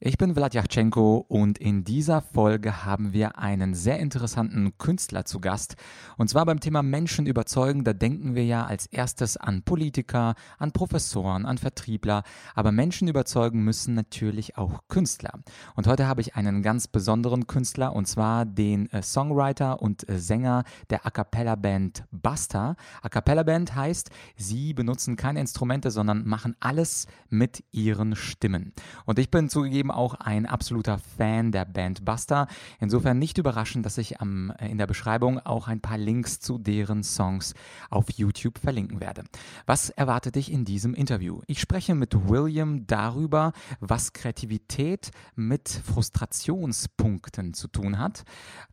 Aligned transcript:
Ich 0.00 0.16
bin 0.16 0.32
Vladyachenko 0.32 1.26
und 1.26 1.58
in 1.58 1.82
dieser 1.82 2.22
Folge 2.22 2.84
haben 2.84 3.12
wir 3.12 3.36
einen 3.36 3.74
sehr 3.74 3.98
interessanten 3.98 4.78
Künstler 4.78 5.24
zu 5.24 5.40
Gast. 5.40 5.74
Und 6.16 6.30
zwar 6.30 6.46
beim 6.46 6.60
Thema 6.60 6.84
Menschen 6.84 7.26
überzeugen, 7.26 7.82
da 7.82 7.92
denken 7.92 8.36
wir 8.36 8.44
ja 8.44 8.64
als 8.64 8.86
erstes 8.86 9.36
an 9.36 9.64
Politiker, 9.64 10.36
an 10.56 10.70
Professoren, 10.70 11.46
an 11.46 11.58
Vertriebler, 11.58 12.22
aber 12.54 12.70
Menschen 12.70 13.08
überzeugen 13.08 13.64
müssen 13.64 13.94
natürlich 13.94 14.56
auch 14.56 14.82
Künstler. 14.86 15.40
Und 15.74 15.88
heute 15.88 16.06
habe 16.06 16.20
ich 16.20 16.36
einen 16.36 16.62
ganz 16.62 16.86
besonderen 16.86 17.48
Künstler 17.48 17.92
und 17.92 18.06
zwar 18.06 18.44
den 18.46 18.88
äh, 18.92 19.02
Songwriter 19.02 19.82
und 19.82 20.08
äh, 20.08 20.20
Sänger 20.20 20.62
der 20.90 21.06
A 21.06 21.10
Cappella 21.10 21.56
Band 21.56 22.04
Basta. 22.12 22.76
A 23.02 23.08
Cappella 23.08 23.42
Band 23.42 23.74
heißt, 23.74 24.10
sie 24.36 24.74
benutzen 24.74 25.16
keine 25.16 25.40
Instrumente, 25.40 25.90
sondern 25.90 26.24
machen 26.24 26.54
alles 26.60 27.08
mit 27.30 27.64
ihren 27.72 28.14
Stimmen. 28.14 28.72
Und 29.04 29.18
ich 29.18 29.32
bin 29.32 29.48
zugegeben 29.48 29.87
zugegeben 29.88 29.90
auch 29.90 30.14
ein 30.14 30.46
absoluter 30.46 30.98
Fan 30.98 31.52
der 31.52 31.64
Band 31.64 32.04
Buster. 32.04 32.46
Insofern 32.80 33.18
nicht 33.18 33.38
überraschend, 33.38 33.84
dass 33.84 33.98
ich 33.98 34.20
am, 34.20 34.52
äh, 34.58 34.68
in 34.68 34.78
der 34.78 34.86
Beschreibung 34.86 35.38
auch 35.40 35.68
ein 35.68 35.80
paar 35.80 35.98
Links 35.98 36.40
zu 36.40 36.58
deren 36.58 37.02
Songs 37.02 37.54
auf 37.90 38.10
YouTube 38.10 38.58
verlinken 38.58 39.00
werde. 39.00 39.24
Was 39.66 39.90
erwartet 39.90 40.34
dich 40.34 40.52
in 40.52 40.64
diesem 40.64 40.94
Interview? 40.94 41.40
Ich 41.46 41.60
spreche 41.60 41.94
mit 41.94 42.28
William 42.28 42.86
darüber, 42.86 43.52
was 43.80 44.12
Kreativität 44.12 45.10
mit 45.34 45.68
Frustrationspunkten 45.68 47.54
zu 47.54 47.68
tun 47.68 47.98
hat. 47.98 48.24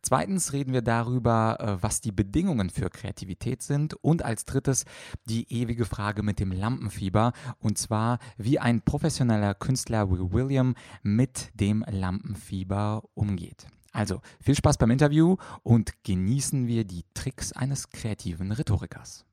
Zweitens 0.02 0.52
reden 0.52 0.72
wir 0.72 0.82
darüber, 0.82 1.58
äh, 1.60 1.82
was 1.82 2.00
die 2.00 2.12
Bedingungen 2.12 2.70
für 2.70 2.90
Kreativität 2.90 3.62
sind. 3.62 3.94
Und 4.02 4.22
als 4.22 4.44
drittes 4.44 4.84
die 5.28 5.46
ewige 5.52 5.84
Frage 5.84 6.22
mit 6.22 6.38
dem 6.38 6.52
Lampenfieber. 6.52 7.32
Und 7.58 7.78
zwar, 7.78 8.18
wie 8.36 8.58
ein 8.58 8.82
professioneller 8.82 9.54
Künstler 9.54 10.10
wie 10.10 10.32
William 10.32 10.74
mit 11.06 11.50
dem 11.54 11.84
Lampenfieber 11.88 13.04
umgeht. 13.14 13.68
Also 13.92 14.20
viel 14.40 14.56
Spaß 14.56 14.76
beim 14.76 14.90
Interview 14.90 15.36
und 15.62 16.02
genießen 16.02 16.66
wir 16.66 16.84
die 16.84 17.04
Tricks 17.14 17.52
eines 17.52 17.88
kreativen 17.88 18.52
Rhetorikers. 18.52 19.24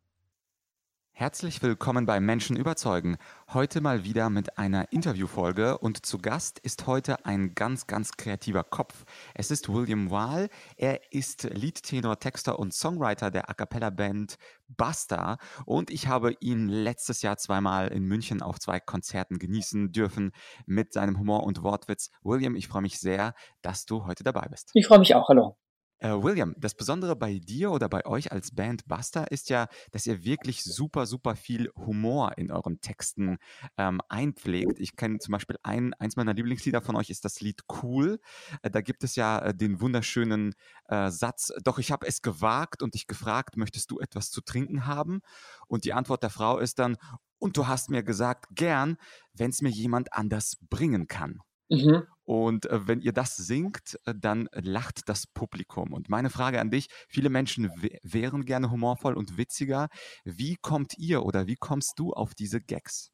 Herzlich 1.15 1.61
willkommen 1.61 2.07
bei 2.07 2.19
Menschen 2.19 2.57
überzeugen. 2.57 3.17
Heute 3.53 3.81
mal 3.81 4.03
wieder 4.03 4.31
mit 4.31 4.57
einer 4.57 4.91
Interviewfolge 4.91 5.77
und 5.77 6.07
zu 6.07 6.17
Gast 6.17 6.57
ist 6.57 6.87
heute 6.87 7.23
ein 7.23 7.53
ganz, 7.53 7.85
ganz 7.85 8.13
kreativer 8.13 8.63
Kopf. 8.63 9.05
Es 9.35 9.51
ist 9.51 9.71
William 9.71 10.09
Wahl. 10.09 10.49
Er 10.75 11.13
ist 11.13 11.43
Leadtenor, 11.43 12.17
Texter 12.17 12.57
und 12.57 12.73
Songwriter 12.73 13.29
der 13.29 13.47
A 13.47 13.53
Cappella 13.53 13.91
Band 13.91 14.37
Basta 14.67 15.37
und 15.67 15.91
ich 15.91 16.07
habe 16.07 16.35
ihn 16.39 16.67
letztes 16.67 17.21
Jahr 17.21 17.37
zweimal 17.37 17.89
in 17.89 18.05
München 18.05 18.41
auf 18.41 18.57
zwei 18.57 18.79
Konzerten 18.79 19.37
genießen 19.37 19.91
dürfen 19.91 20.31
mit 20.65 20.93
seinem 20.93 21.19
Humor 21.19 21.43
und 21.43 21.61
Wortwitz. 21.61 22.09
William, 22.23 22.55
ich 22.55 22.67
freue 22.67 22.81
mich 22.81 22.99
sehr, 22.99 23.35
dass 23.61 23.85
du 23.85 24.07
heute 24.07 24.23
dabei 24.23 24.47
bist. 24.49 24.71
Ich 24.73 24.87
freue 24.87 24.97
mich 24.97 25.13
auch. 25.13 25.29
Hallo. 25.29 25.57
Äh, 26.03 26.21
William, 26.21 26.53
das 26.57 26.75
Besondere 26.75 27.15
bei 27.15 27.39
dir 27.39 27.71
oder 27.71 27.87
bei 27.87 28.05
euch 28.05 28.29
als 28.33 28.53
Band 28.53 28.85
Buster 28.85 29.31
ist 29.31 29.49
ja, 29.49 29.69
dass 29.91 30.05
ihr 30.05 30.25
wirklich 30.25 30.61
super, 30.61 31.05
super 31.05 31.37
viel 31.37 31.71
Humor 31.77 32.37
in 32.37 32.51
euren 32.51 32.81
Texten 32.81 33.37
ähm, 33.77 34.01
einpflegt. 34.09 34.81
Ich 34.81 34.97
kenne 34.97 35.19
zum 35.19 35.31
Beispiel 35.31 35.55
ein, 35.63 35.93
eins 35.93 36.17
meiner 36.17 36.33
Lieblingslieder 36.33 36.81
von 36.81 36.97
euch 36.97 37.09
ist 37.09 37.23
das 37.23 37.39
Lied 37.39 37.61
Cool. 37.81 38.19
Äh, 38.63 38.69
da 38.69 38.81
gibt 38.81 39.05
es 39.05 39.15
ja 39.15 39.39
äh, 39.39 39.55
den 39.55 39.79
wunderschönen 39.79 40.55
äh, 40.89 41.09
Satz, 41.09 41.53
doch 41.63 41.79
ich 41.79 41.89
habe 41.89 42.05
es 42.05 42.21
gewagt 42.21 42.83
und 42.83 42.95
dich 42.95 43.07
gefragt, 43.07 43.55
möchtest 43.55 43.89
du 43.89 44.01
etwas 44.01 44.29
zu 44.29 44.41
trinken 44.41 44.85
haben? 44.85 45.21
Und 45.67 45.85
die 45.85 45.93
Antwort 45.93 46.21
der 46.21 46.31
Frau 46.31 46.59
ist 46.59 46.79
dann, 46.79 46.97
und 47.39 47.55
du 47.55 47.67
hast 47.67 47.89
mir 47.89 48.03
gesagt, 48.03 48.47
gern, 48.51 48.97
wenn 49.31 49.51
es 49.51 49.61
mir 49.61 49.69
jemand 49.69 50.11
anders 50.11 50.57
bringen 50.69 51.07
kann. 51.07 51.39
Mhm. 51.69 52.03
Und 52.25 52.67
äh, 52.67 52.87
wenn 52.87 53.01
ihr 53.01 53.13
das 53.13 53.35
singt, 53.35 53.99
äh, 54.05 54.13
dann 54.15 54.47
lacht 54.53 55.09
das 55.09 55.27
Publikum. 55.27 55.93
Und 55.93 56.09
meine 56.09 56.29
Frage 56.29 56.59
an 56.61 56.71
dich, 56.71 56.87
viele 57.07 57.29
Menschen 57.29 57.71
wären 58.01 58.45
gerne 58.45 58.71
humorvoll 58.71 59.15
und 59.15 59.37
witziger. 59.37 59.89
Wie 60.23 60.55
kommt 60.61 60.97
ihr 60.97 61.25
oder 61.25 61.47
wie 61.47 61.55
kommst 61.55 61.99
du 61.99 62.13
auf 62.13 62.33
diese 62.33 62.61
Gags? 62.61 63.11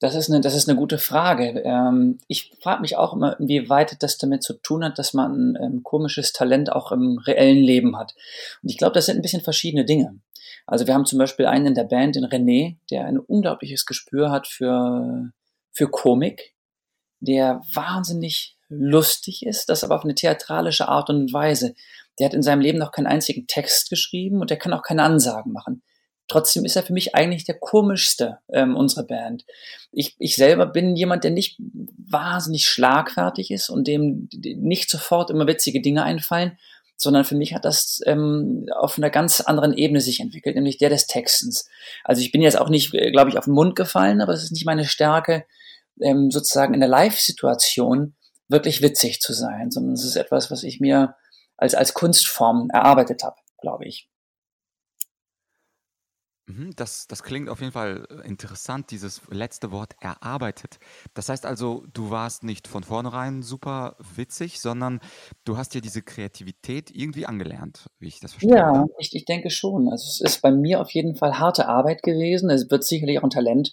Das 0.00 0.14
ist 0.14 0.30
eine, 0.30 0.40
das 0.40 0.54
ist 0.54 0.68
eine 0.68 0.78
gute 0.78 0.98
Frage. 0.98 1.60
Ähm, 1.64 2.18
ich 2.26 2.54
frage 2.62 2.80
mich 2.80 2.96
auch 2.96 3.12
immer, 3.12 3.38
inwieweit 3.38 4.02
das 4.02 4.16
damit 4.16 4.42
zu 4.42 4.54
tun 4.54 4.82
hat, 4.82 4.98
dass 4.98 5.12
man 5.12 5.54
ein 5.54 5.62
ähm, 5.62 5.82
komisches 5.82 6.32
Talent 6.32 6.72
auch 6.72 6.90
im 6.90 7.18
reellen 7.18 7.62
Leben 7.62 7.98
hat. 7.98 8.14
Und 8.62 8.70
ich 8.70 8.78
glaube, 8.78 8.94
das 8.94 9.06
sind 9.06 9.16
ein 9.16 9.22
bisschen 9.22 9.42
verschiedene 9.42 9.84
Dinge. 9.84 10.18
Also 10.66 10.86
wir 10.86 10.94
haben 10.94 11.04
zum 11.04 11.18
Beispiel 11.18 11.46
einen 11.46 11.66
in 11.66 11.74
der 11.74 11.84
Band, 11.84 12.16
den 12.16 12.24
René, 12.24 12.78
der 12.90 13.04
ein 13.04 13.18
unglaubliches 13.18 13.84
Gespür 13.84 14.30
hat 14.30 14.46
für, 14.46 15.30
für 15.72 15.88
Komik 15.88 16.54
der 17.20 17.62
wahnsinnig 17.72 18.56
lustig 18.68 19.44
ist, 19.44 19.68
das 19.68 19.84
aber 19.84 19.96
auf 19.96 20.04
eine 20.04 20.14
theatralische 20.14 20.88
Art 20.88 21.10
und 21.10 21.32
Weise. 21.32 21.74
Der 22.18 22.26
hat 22.26 22.34
in 22.34 22.42
seinem 22.42 22.60
Leben 22.60 22.78
noch 22.78 22.92
keinen 22.92 23.06
einzigen 23.06 23.46
Text 23.46 23.90
geschrieben 23.90 24.40
und 24.40 24.50
der 24.50 24.58
kann 24.58 24.72
auch 24.72 24.82
keine 24.82 25.02
Ansagen 25.02 25.52
machen. 25.52 25.82
Trotzdem 26.28 26.64
ist 26.64 26.76
er 26.76 26.84
für 26.84 26.92
mich 26.92 27.16
eigentlich 27.16 27.44
der 27.44 27.58
komischste 27.58 28.38
ähm, 28.52 28.76
unserer 28.76 29.02
Band. 29.02 29.44
Ich, 29.90 30.14
ich 30.20 30.36
selber 30.36 30.66
bin 30.66 30.94
jemand, 30.94 31.24
der 31.24 31.32
nicht 31.32 31.58
wahnsinnig 31.58 32.66
schlagfertig 32.66 33.50
ist 33.50 33.68
und 33.68 33.88
dem 33.88 34.28
nicht 34.32 34.88
sofort 34.88 35.30
immer 35.30 35.48
witzige 35.48 35.82
Dinge 35.82 36.04
einfallen, 36.04 36.56
sondern 36.96 37.24
für 37.24 37.34
mich 37.34 37.52
hat 37.52 37.64
das 37.64 38.00
ähm, 38.06 38.66
auf 38.76 38.96
einer 38.96 39.10
ganz 39.10 39.40
anderen 39.40 39.72
Ebene 39.72 40.00
sich 40.00 40.20
entwickelt, 40.20 40.54
nämlich 40.54 40.78
der 40.78 40.90
des 40.90 41.08
Textens. 41.08 41.68
Also 42.04 42.20
ich 42.22 42.30
bin 42.30 42.42
jetzt 42.42 42.60
auch 42.60 42.68
nicht, 42.68 42.94
äh, 42.94 43.10
glaube 43.10 43.30
ich, 43.30 43.38
auf 43.38 43.46
den 43.46 43.54
Mund 43.54 43.74
gefallen, 43.74 44.20
aber 44.20 44.32
es 44.32 44.44
ist 44.44 44.52
nicht 44.52 44.66
meine 44.66 44.84
Stärke, 44.84 45.46
ähm, 46.02 46.30
sozusagen 46.30 46.74
in 46.74 46.80
der 46.80 46.88
Live-Situation 46.88 48.16
wirklich 48.48 48.82
witzig 48.82 49.20
zu 49.20 49.32
sein, 49.32 49.70
sondern 49.70 49.94
es 49.94 50.04
ist 50.04 50.16
etwas, 50.16 50.50
was 50.50 50.64
ich 50.64 50.80
mir 50.80 51.14
als, 51.56 51.74
als 51.74 51.94
Kunstform 51.94 52.68
erarbeitet 52.72 53.22
habe, 53.22 53.36
glaube 53.60 53.86
ich. 53.86 54.09
Mhm, 56.50 56.70
das, 56.74 57.06
das 57.06 57.22
klingt 57.22 57.48
auf 57.48 57.60
jeden 57.60 57.72
Fall 57.72 58.06
äh, 58.10 58.26
interessant, 58.26 58.90
dieses 58.90 59.22
letzte 59.30 59.70
Wort 59.70 59.94
erarbeitet. 60.00 60.78
Das 61.14 61.28
heißt 61.28 61.46
also, 61.46 61.84
du 61.92 62.10
warst 62.10 62.42
nicht 62.42 62.66
von 62.66 62.82
vornherein 62.82 63.42
super 63.42 63.96
witzig, 64.16 64.60
sondern 64.60 65.00
du 65.44 65.56
hast 65.56 65.74
dir 65.74 65.80
diese 65.80 66.02
Kreativität 66.02 66.90
irgendwie 66.90 67.26
angelernt, 67.26 67.88
wie 68.00 68.08
ich 68.08 68.18
das 68.20 68.32
verstehe. 68.32 68.56
Ja, 68.56 68.86
ich, 68.98 69.14
ich 69.14 69.24
denke 69.26 69.50
schon. 69.50 69.88
Also 69.88 70.06
es 70.08 70.20
ist 70.20 70.42
bei 70.42 70.50
mir 70.50 70.80
auf 70.80 70.90
jeden 70.90 71.14
Fall 71.14 71.38
harte 71.38 71.68
Arbeit 71.68 72.02
gewesen. 72.02 72.50
Es 72.50 72.70
wird 72.70 72.84
sicherlich 72.84 73.18
auch 73.18 73.24
ein 73.24 73.30
Talent 73.30 73.72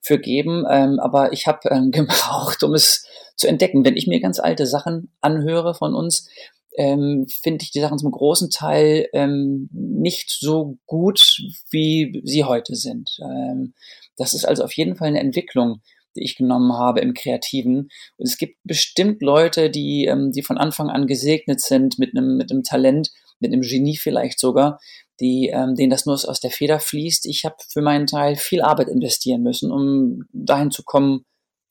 für 0.00 0.18
geben, 0.18 0.64
ähm, 0.68 0.98
aber 0.98 1.32
ich 1.32 1.46
habe 1.46 1.68
ähm, 1.70 1.90
gebraucht, 1.92 2.64
um 2.64 2.74
es 2.74 3.06
zu 3.36 3.46
entdecken. 3.46 3.84
Wenn 3.84 3.96
ich 3.96 4.08
mir 4.08 4.20
ganz 4.20 4.40
alte 4.40 4.66
Sachen 4.66 5.12
anhöre 5.20 5.74
von 5.74 5.94
uns, 5.94 6.28
ähm, 6.76 7.26
finde 7.42 7.64
ich 7.64 7.70
die 7.70 7.80
Sachen 7.80 7.98
zum 7.98 8.10
großen 8.10 8.50
Teil 8.50 9.08
ähm, 9.12 9.68
nicht 9.72 10.30
so 10.30 10.78
gut, 10.86 11.42
wie 11.70 12.20
sie 12.24 12.44
heute 12.44 12.74
sind. 12.74 13.18
Ähm, 13.20 13.74
das 14.16 14.34
ist 14.34 14.44
also 14.44 14.64
auf 14.64 14.72
jeden 14.72 14.96
Fall 14.96 15.08
eine 15.08 15.20
Entwicklung, 15.20 15.80
die 16.16 16.24
ich 16.24 16.36
genommen 16.36 16.72
habe 16.72 17.00
im 17.00 17.14
Kreativen. 17.14 17.88
Und 18.16 18.26
es 18.26 18.38
gibt 18.38 18.58
bestimmt 18.64 19.22
Leute, 19.22 19.70
die, 19.70 20.06
ähm, 20.06 20.32
die 20.32 20.42
von 20.42 20.58
Anfang 20.58 20.90
an 20.90 21.06
gesegnet 21.06 21.60
sind 21.60 21.98
mit 21.98 22.16
einem, 22.16 22.36
mit 22.36 22.50
Talent, 22.66 23.10
mit 23.40 23.52
einem 23.52 23.62
Genie 23.62 23.96
vielleicht 23.96 24.40
sogar, 24.40 24.78
die, 25.20 25.50
ähm, 25.52 25.74
denen 25.74 25.90
das 25.90 26.06
nur 26.06 26.14
aus 26.14 26.40
der 26.40 26.50
Feder 26.50 26.78
fließt. 26.78 27.26
Ich 27.26 27.44
habe 27.44 27.56
für 27.68 27.82
meinen 27.82 28.06
Teil 28.06 28.36
viel 28.36 28.62
Arbeit 28.62 28.88
investieren 28.88 29.42
müssen, 29.42 29.70
um 29.70 30.24
dahin 30.32 30.70
zu 30.70 30.82
kommen, 30.82 31.24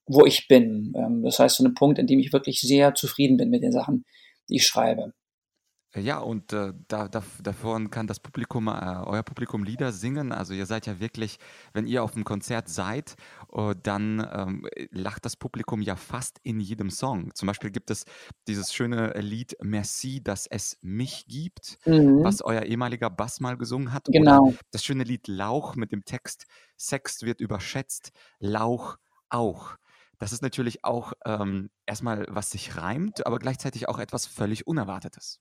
wo 0.08 0.26
ich 0.26 0.48
bin. 0.48 0.94
Ähm, 0.96 1.24
das 1.24 1.40
heißt, 1.40 1.58
so 1.58 1.64
ein 1.64 1.74
Punkt, 1.74 2.00
in 2.00 2.08
dem 2.08 2.20
ich 2.20 2.34
wirklich 2.34 2.62
sehr 2.62 2.96
zufrieden 2.96 3.38
bin 3.38 3.50
mit 3.50 3.64
den 3.64 3.72
Sachen, 3.72 4.06
die 4.50 4.58
ich 4.58 4.68
schreibe. 4.68 5.14
Ja, 5.98 6.20
und 6.20 6.52
äh, 6.52 6.74
da, 6.90 7.08
da, 7.08 7.24
davon 7.42 7.90
kann 7.90 8.06
das 8.06 8.20
Publikum, 8.20 8.68
äh, 8.68 8.72
euer 9.06 9.24
Publikum 9.24 9.64
Lieder 9.64 9.94
singen. 9.94 10.34
Also 10.34 10.54
ihr 10.54 10.66
seid 10.66 10.88
ja 10.88 11.00
wirklich, 11.00 11.38
wenn 11.74 11.88
ihr 11.88 12.04
auf 12.04 12.16
einem 12.16 12.26
Konzert 12.26 12.68
seid, 12.68 13.16
uh, 13.54 13.74
dann 13.82 14.28
ähm, 14.32 14.68
lacht 14.92 15.24
das 15.24 15.38
Publikum 15.38 15.82
ja 15.82 15.96
fast 15.96 16.40
in 16.44 16.60
jedem 16.60 16.90
Song. 16.90 17.34
Zum 17.34 17.48
Beispiel 17.48 17.72
gibt 17.72 17.92
es 17.92 18.04
dieses 18.48 18.74
schöne 18.74 19.14
Lied 19.20 19.56
Merci, 19.62 20.22
dass 20.22 20.48
es 20.48 20.78
mich 20.82 21.28
gibt, 21.28 21.78
mhm. 21.86 22.24
was 22.24 22.42
euer 22.42 22.64
ehemaliger 22.64 23.10
Bass 23.10 23.40
mal 23.40 23.56
gesungen 23.56 23.94
hat. 23.94 24.06
Genau. 24.08 24.48
Oder 24.48 24.58
das 24.72 24.84
schöne 24.84 25.06
Lied 25.06 25.30
Lauch 25.30 25.76
mit 25.76 25.94
dem 25.94 26.04
Text 26.04 26.46
Sex 26.76 27.22
wird 27.22 27.40
überschätzt, 27.40 28.12
Lauch 28.40 28.98
auch. 29.30 29.78
Das 30.20 30.34
ist 30.34 30.42
natürlich 30.42 30.84
auch 30.84 31.14
ähm, 31.26 31.70
erstmal, 31.86 32.26
was 32.30 32.52
sich 32.52 32.78
reimt, 32.78 33.26
aber 33.26 33.40
gleichzeitig 33.40 33.90
auch 33.90 34.00
etwas 34.00 34.26
völlig 34.26 34.68
Unerwartetes. 34.68 35.40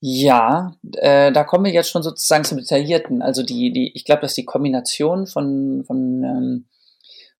Ja, 0.00 0.76
äh, 0.92 1.32
da 1.32 1.44
kommen 1.44 1.64
wir 1.64 1.72
jetzt 1.72 1.90
schon 1.90 2.02
sozusagen 2.02 2.44
zum 2.44 2.58
Detaillierten. 2.58 3.22
Also 3.22 3.42
die, 3.42 3.72
die, 3.72 3.92
ich 3.94 4.04
glaube, 4.04 4.22
dass 4.22 4.34
die 4.34 4.44
Kombination 4.44 5.26
von, 5.26 5.84
von, 5.86 6.22
ähm, 6.22 6.66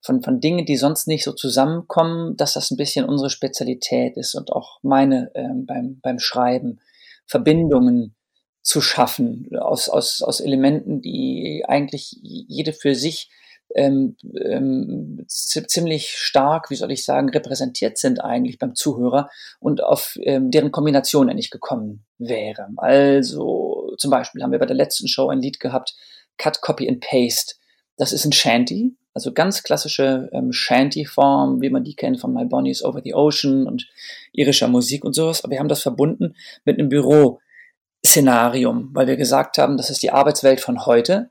von, 0.00 0.22
von 0.22 0.40
Dingen, 0.40 0.64
die 0.64 0.76
sonst 0.76 1.06
nicht 1.06 1.24
so 1.24 1.32
zusammenkommen, 1.32 2.36
dass 2.36 2.54
das 2.54 2.70
ein 2.70 2.78
bisschen 2.78 3.04
unsere 3.04 3.28
Spezialität 3.28 4.16
ist 4.16 4.34
und 4.34 4.50
auch 4.50 4.78
meine 4.82 5.30
ähm, 5.34 5.66
beim, 5.66 6.00
beim 6.00 6.18
Schreiben. 6.18 6.80
Verbindungen 7.26 8.14
zu 8.62 8.80
schaffen, 8.80 9.48
aus, 9.58 9.88
aus, 9.88 10.22
aus 10.22 10.40
Elementen, 10.40 11.02
die 11.02 11.64
eigentlich 11.66 12.16
jede 12.22 12.72
für 12.72 12.94
sich 12.94 13.30
ähm, 13.74 14.16
ähm, 14.40 15.24
ziemlich 15.28 16.10
stark, 16.10 16.70
wie 16.70 16.76
soll 16.76 16.92
ich 16.92 17.04
sagen, 17.04 17.30
repräsentiert 17.30 17.98
sind 17.98 18.22
eigentlich 18.22 18.58
beim 18.58 18.74
Zuhörer 18.74 19.28
und 19.58 19.82
auf 19.82 20.16
ähm, 20.22 20.50
deren 20.50 20.70
Kombination 20.70 21.28
er 21.28 21.34
nicht 21.34 21.50
gekommen 21.50 22.04
wäre. 22.18 22.68
Also 22.76 23.94
zum 23.98 24.10
Beispiel 24.10 24.42
haben 24.42 24.52
wir 24.52 24.58
bei 24.58 24.66
der 24.66 24.76
letzten 24.76 25.08
Show 25.08 25.28
ein 25.28 25.40
Lied 25.40 25.60
gehabt, 25.60 25.94
Cut, 26.38 26.60
Copy 26.60 26.88
and 26.88 27.00
Paste. 27.00 27.54
Das 27.96 28.12
ist 28.12 28.24
ein 28.24 28.32
Shanty, 28.32 28.96
also 29.14 29.32
ganz 29.32 29.62
klassische 29.62 30.28
ähm, 30.32 30.52
Shanty-Form, 30.52 31.60
wie 31.60 31.70
man 31.70 31.84
die 31.84 31.94
kennt 31.94 32.20
von 32.20 32.34
My 32.34 32.44
Bonnie's 32.44 32.84
Over 32.84 33.00
the 33.02 33.14
Ocean 33.14 33.66
und 33.66 33.88
irischer 34.32 34.68
Musik 34.68 35.04
und 35.04 35.14
sowas. 35.14 35.44
Aber 35.44 35.52
wir 35.52 35.60
haben 35.60 35.68
das 35.68 35.82
verbunden 35.82 36.34
mit 36.64 36.78
einem 36.78 36.88
Büro-Szenarium, 36.88 38.90
weil 38.92 39.06
wir 39.06 39.16
gesagt 39.16 39.58
haben, 39.58 39.76
das 39.76 39.90
ist 39.90 40.02
die 40.02 40.10
Arbeitswelt 40.10 40.60
von 40.60 40.84
heute. 40.84 41.30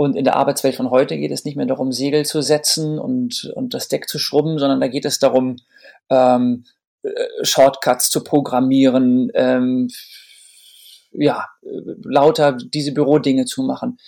Und 0.00 0.16
in 0.16 0.24
der 0.24 0.36
Arbeitswelt 0.36 0.76
von 0.76 0.88
heute 0.88 1.18
geht 1.18 1.30
es 1.30 1.44
nicht 1.44 1.58
mehr 1.58 1.66
darum, 1.66 1.92
Segel 1.92 2.24
zu 2.24 2.40
setzen 2.40 2.98
und, 2.98 3.52
und 3.54 3.74
das 3.74 3.88
Deck 3.88 4.08
zu 4.08 4.18
schrubben, 4.18 4.58
sondern 4.58 4.80
da 4.80 4.88
geht 4.88 5.04
es 5.04 5.18
darum, 5.18 5.56
ähm, 6.08 6.64
äh, 7.02 7.10
Shortcuts 7.42 8.08
zu 8.08 8.24
programmieren, 8.24 9.30
ähm, 9.34 9.88
ja, 11.12 11.48
lauter 11.62 12.52
diese 12.52 12.92
Bürodinge 12.92 13.44
zu 13.44 13.62
machen. 13.62 13.98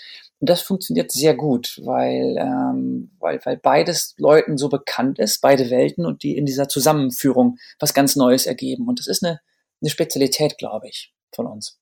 Und 0.41 0.49
das 0.49 0.63
funktioniert 0.63 1.13
sehr 1.13 1.35
gut, 1.35 1.79
weil, 1.85 2.37
ähm, 2.39 3.11
weil, 3.19 3.39
weil 3.45 3.59
beides 3.59 4.15
Leuten 4.17 4.57
so 4.57 4.71
bekannt 4.71 5.19
ist, 5.19 5.43
beide 5.43 5.69
Welten 5.69 6.07
und 6.07 6.23
die 6.23 6.39
in 6.39 6.47
dieser 6.47 6.69
Zusammenführung 6.69 7.59
was 7.79 7.93
ganz 7.93 8.17
Neues 8.17 8.47
ergeben. 8.47 8.89
Und 8.89 8.99
das 8.99 9.09
ist 9.09 9.23
eine, 9.23 9.41
eine 9.83 9.91
Spezialität, 9.91 10.57
glaube 10.57 10.89
ich, 10.89 11.13
von 11.35 11.47
uns. 11.47 11.82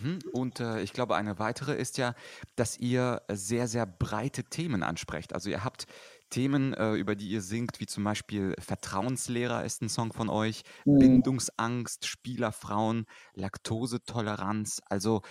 Mhm. 0.00 0.18
Und 0.32 0.60
äh, 0.60 0.80
ich 0.82 0.92
glaube, 0.92 1.16
eine 1.16 1.38
weitere 1.38 1.74
ist 1.74 1.98
ja, 1.98 2.14
dass 2.56 2.78
ihr 2.78 3.22
sehr, 3.30 3.68
sehr 3.68 3.86
breite 3.86 4.44
Themen 4.44 4.82
ansprecht. 4.82 5.32
Also 5.32 5.50
ihr 5.50 5.64
habt 5.64 5.86
Themen, 6.30 6.74
äh, 6.74 6.92
über 6.92 7.16
die 7.16 7.28
ihr 7.28 7.42
singt, 7.42 7.80
wie 7.80 7.86
zum 7.86 8.04
Beispiel 8.04 8.54
Vertrauenslehrer 8.58 9.64
ist 9.64 9.82
ein 9.82 9.88
Song 9.88 10.12
von 10.12 10.28
euch, 10.28 10.62
mhm. 10.84 10.98
Bindungsangst, 10.98 12.06
Spielerfrauen, 12.06 13.06
Laktosetoleranz. 13.34 14.80
Also 14.88 15.22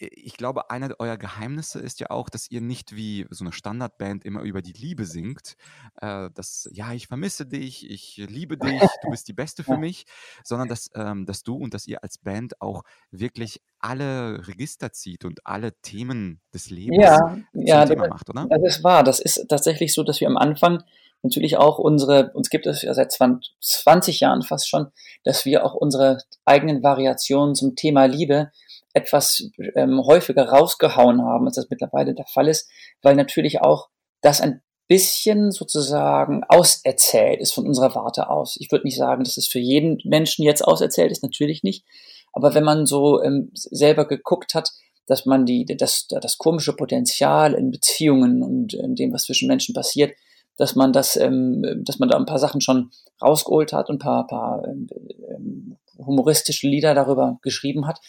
ich 0.00 0.38
glaube, 0.38 0.70
einer 0.70 0.94
eurer 0.98 1.18
Geheimnisse 1.18 1.78
ist 1.78 2.00
ja 2.00 2.08
auch, 2.10 2.30
dass 2.30 2.50
ihr 2.50 2.62
nicht 2.62 2.96
wie 2.96 3.26
so 3.28 3.44
eine 3.44 3.52
Standardband 3.52 4.24
immer 4.24 4.40
über 4.40 4.62
die 4.62 4.72
Liebe 4.72 5.04
singt. 5.04 5.56
Äh, 6.00 6.30
dass, 6.34 6.68
ja, 6.72 6.92
ich 6.92 7.06
vermisse 7.06 7.44
dich, 7.44 7.88
ich 7.88 8.16
liebe 8.16 8.56
dich, 8.56 8.80
du 9.02 9.10
bist 9.10 9.28
die 9.28 9.34
Beste 9.34 9.62
für 9.62 9.76
mich, 9.76 10.06
sondern 10.42 10.68
dass, 10.68 10.90
ähm, 10.94 11.26
dass 11.26 11.42
du 11.42 11.56
und 11.56 11.74
dass 11.74 11.86
ihr 11.86 12.02
als 12.02 12.16
Band 12.16 12.60
auch 12.62 12.82
wirklich 13.10 13.60
alle 13.78 14.46
Register 14.48 14.92
zieht 14.92 15.26
und 15.26 15.46
alle 15.46 15.72
Themen 15.82 16.40
des 16.54 16.70
Lebens 16.70 17.02
ja, 17.02 17.18
zum 17.18 17.46
ja, 17.52 17.84
Thema 17.84 18.04
das, 18.04 18.10
macht, 18.10 18.30
oder? 18.30 18.46
Das 18.48 18.76
ist 18.76 18.84
wahr. 18.84 19.04
Das 19.04 19.20
ist 19.20 19.46
tatsächlich 19.48 19.92
so, 19.92 20.02
dass 20.02 20.20
wir 20.20 20.28
am 20.28 20.38
Anfang 20.38 20.82
natürlich 21.22 21.58
auch 21.58 21.78
unsere, 21.78 22.32
uns 22.32 22.48
gibt 22.48 22.66
es 22.66 22.80
ja 22.80 22.94
seit 22.94 23.12
20 23.12 24.20
Jahren 24.20 24.40
fast 24.42 24.68
schon, 24.68 24.86
dass 25.24 25.44
wir 25.44 25.64
auch 25.64 25.74
unsere 25.74 26.18
eigenen 26.46 26.82
Variationen 26.82 27.54
zum 27.54 27.76
Thema 27.76 28.06
Liebe 28.06 28.50
etwas 28.92 29.50
ähm, 29.74 30.02
häufiger 30.04 30.48
rausgehauen 30.48 31.22
haben, 31.22 31.46
als 31.46 31.56
das 31.56 31.70
mittlerweile 31.70 32.14
der 32.14 32.26
Fall 32.26 32.48
ist, 32.48 32.68
weil 33.02 33.14
natürlich 33.14 33.60
auch 33.60 33.88
das 34.20 34.40
ein 34.40 34.62
bisschen 34.88 35.52
sozusagen 35.52 36.42
auserzählt 36.48 37.40
ist 37.40 37.52
von 37.52 37.66
unserer 37.66 37.94
Warte 37.94 38.28
aus. 38.28 38.56
Ich 38.58 38.72
würde 38.72 38.84
nicht 38.84 38.96
sagen, 38.96 39.22
dass 39.22 39.36
es 39.36 39.46
für 39.46 39.60
jeden 39.60 39.98
Menschen 40.04 40.44
jetzt 40.44 40.62
auserzählt 40.62 41.12
ist, 41.12 41.22
natürlich 41.22 41.62
nicht. 41.62 41.84
Aber 42.32 42.54
wenn 42.54 42.64
man 42.64 42.86
so 42.86 43.22
ähm, 43.22 43.50
selber 43.54 44.06
geguckt 44.06 44.54
hat, 44.54 44.72
dass 45.06 45.26
man 45.26 45.46
die, 45.46 45.64
das, 45.64 46.08
das 46.08 46.38
komische 46.38 46.74
Potenzial 46.74 47.54
in 47.54 47.70
Beziehungen 47.70 48.42
und 48.42 48.74
in 48.74 48.96
dem, 48.96 49.12
was 49.12 49.24
zwischen 49.24 49.48
Menschen 49.48 49.74
passiert, 49.74 50.12
dass 50.56 50.74
man 50.74 50.92
das, 50.92 51.16
ähm, 51.16 51.82
dass 51.84 51.98
man 51.98 52.08
da 52.08 52.16
ein 52.16 52.26
paar 52.26 52.38
Sachen 52.38 52.60
schon 52.60 52.90
rausgeholt 53.22 53.72
hat 53.72 53.88
und 53.88 53.96
ein 53.96 53.98
paar, 53.98 54.26
paar 54.26 54.64
ähm, 54.66 54.88
ähm 55.28 55.76
humoristische 56.06 56.66
Lieder 56.66 56.94
darüber 56.94 57.38
geschrieben 57.42 57.86
hat, 57.86 58.00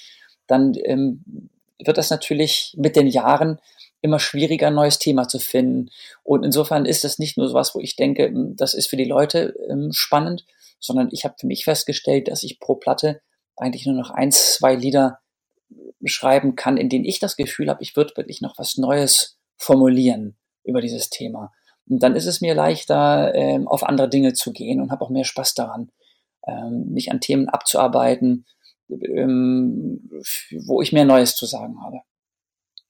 dann 0.51 0.74
ähm, 0.83 1.50
wird 1.80 1.98
das 1.98 2.09
natürlich 2.09 2.75
mit 2.77 2.95
den 2.95 3.07
Jahren 3.07 3.59
immer 4.01 4.19
schwieriger, 4.19 4.68
ein 4.68 4.75
neues 4.75 5.00
Thema 5.00 5.27
zu 5.27 5.39
finden. 5.39 5.89
Und 6.24 6.44
insofern 6.44 6.86
ist 6.86 7.03
das 7.03 7.19
nicht 7.19 7.38
nur 7.38 7.48
so 7.48 7.53
was, 7.53 7.75
wo 7.75 7.80
ich 7.80 7.95
denke, 7.95 8.27
hm, 8.27 8.56
das 8.56 8.74
ist 8.74 8.88
für 8.88 8.98
die 8.98 9.06
Leute 9.06 9.56
ähm, 9.69 9.92
spannend, 9.92 10.45
sondern 10.80 11.09
ich 11.12 11.24
habe 11.24 11.36
für 11.39 11.48
mich 11.48 11.63
festgestellt, 11.63 12.27
dass 12.27 12.44
ich 12.44 12.59
pro 12.59 12.75
Platte 12.75 13.21
eigentlich 13.56 13.86
nur 13.86 13.95
noch 13.95 14.09
eins, 14.09 14.56
zwei 14.56 14.75
Lieder 14.75 15.19
schreiben 16.03 16.56
kann, 16.56 16.77
in 16.77 16.89
denen 16.89 17.06
ich 17.06 17.19
das 17.19 17.38
Gefühl 17.38 17.69
habe, 17.69 17.83
ich 17.83 17.95
würde 17.95 18.18
wirklich 18.18 18.42
noch 18.42 18.57
was 18.57 18.77
Neues 18.77 19.38
formulieren 19.56 20.36
über 20.63 20.81
dieses 20.81 21.09
Thema. 21.09 21.53
Und 21.88 22.01
dann 22.01 22.15
ist 22.15 22.25
es 22.25 22.42
mir 22.42 22.56
leichter, 22.56 23.33
ähm, 23.36 23.68
auf 23.68 23.83
andere 23.83 24.09
Dinge 24.09 24.33
zu 24.33 24.51
gehen 24.51 24.81
und 24.81 24.92
habe 24.92 25.06
auch 25.06 25.09
mehr 25.09 25.25
Spaß 25.25 25.53
daran, 25.53 25.92
ähm, 26.48 26.88
mich 26.89 27.12
an 27.12 27.21
Themen 27.21 27.50
abzuarbeiten, 27.50 28.45
ähm, 28.91 30.09
wo 30.65 30.81
ich 30.81 30.91
mehr 30.91 31.05
Neues 31.05 31.35
zu 31.35 31.45
sagen 31.45 31.81
habe. 31.81 32.01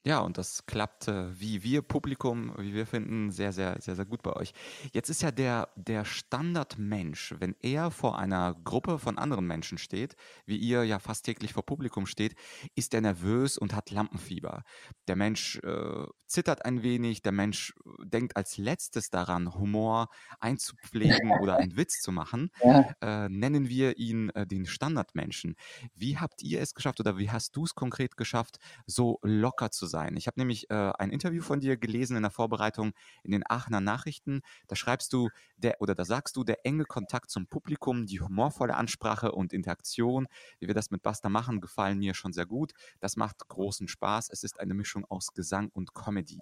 Ja, 0.04 0.20
und 0.22 0.40
das 0.40 0.66
klappt, 0.66 1.08
äh, 1.08 1.40
wie 1.40 1.62
wir 1.62 1.84
Publikum, 1.84 2.54
wie 2.58 2.74
wir 2.74 2.88
finden, 2.88 3.30
sehr, 3.30 3.54
sehr, 3.54 3.80
sehr, 3.80 3.96
sehr 3.96 4.06
gut 4.06 4.24
bei 4.24 4.34
euch. 4.34 4.52
Jetzt 4.94 5.10
ist 5.10 5.22
ja 5.22 5.30
der, 5.30 5.70
der 5.76 6.06
Standardmensch, 6.06 7.36
wenn 7.38 7.56
er 7.62 7.92
vor 7.92 8.18
einer 8.18 8.56
Gruppe 8.64 8.98
von 8.98 9.20
anderen 9.20 9.46
Menschen 9.46 9.78
steht, 9.78 10.16
wie 10.48 10.58
ihr 10.58 10.84
ja 10.86 10.98
fast 10.98 11.26
täglich 11.26 11.54
vor 11.54 11.66
Publikum 11.68 12.08
steht, 12.08 12.34
ist 12.74 12.96
er 12.96 13.02
nervös 13.02 13.60
und 13.60 13.76
hat 13.76 13.92
Lampenfieber. 13.92 14.64
Der 15.08 15.16
Mensch 15.16 15.58
äh, 15.58 16.06
zittert 16.26 16.66
ein 16.66 16.82
wenig, 16.82 17.22
der 17.22 17.32
Mensch 17.32 17.74
denkt 18.04 18.36
als 18.38 18.58
letztes 18.58 19.12
daran, 19.12 19.54
Humor 19.54 20.08
einzupflegen 20.40 21.32
oder 21.42 21.58
einen 21.58 21.78
Witz 21.78 22.02
zu 22.02 22.12
machen. 22.12 22.50
Ja. 22.64 22.96
Äh, 23.02 23.30
nennen 23.30 23.70
wir 23.70 24.00
ihn 24.00 24.30
äh, 24.32 24.48
den 24.48 24.66
Standardmenschen. 24.66 25.56
Wie 25.94 26.18
habt 26.18 26.42
ihr 26.42 26.60
es 26.60 26.74
geschafft 26.74 27.00
oder 27.00 27.20
wie 27.20 27.30
hast 27.30 27.56
du 27.56 27.66
es 27.66 27.76
konkret 27.76 28.18
geschafft, 28.18 28.58
so 28.88 29.20
locker 29.22 29.70
zu 29.70 29.91
sein. 29.92 30.18
Ich 30.18 30.26
habe 30.28 30.40
nämlich 30.40 30.70
äh, 30.72 30.92
ein 30.98 31.12
Interview 31.12 31.44
von 31.44 31.60
dir 31.60 31.78
gelesen 31.78 32.16
in 32.16 32.24
der 32.24 32.32
Vorbereitung 32.32 32.94
in 33.24 33.32
den 33.32 33.44
Aachener 33.48 33.82
Nachrichten. 33.82 34.42
Da 34.68 34.76
schreibst 34.76 35.14
du, 35.14 35.30
der, 35.58 35.82
oder 35.82 35.94
da 35.94 36.06
sagst 36.06 36.36
du, 36.36 36.44
der 36.44 36.66
enge 36.66 36.86
Kontakt 36.86 37.30
zum 37.30 37.48
Publikum, 37.48 38.08
die 38.08 38.22
humorvolle 38.22 38.76
Ansprache 38.76 39.32
und 39.32 39.54
Interaktion, 39.54 40.28
wie 40.60 40.68
wir 40.68 40.74
das 40.74 40.90
mit 40.90 41.04
Basta 41.04 41.30
machen, 41.30 41.62
gefallen 41.62 42.00
mir 42.00 42.16
schon 42.16 42.34
sehr 42.34 42.46
gut. 42.46 42.72
Das 43.00 43.18
macht 43.18 43.48
großen 43.48 43.88
Spaß. 43.88 44.30
Es 44.32 44.44
ist 44.44 44.60
eine 44.60 44.74
Mischung 44.74 45.06
aus 45.06 45.34
Gesang 45.34 45.70
und 45.74 45.94
Comedy. 45.94 46.40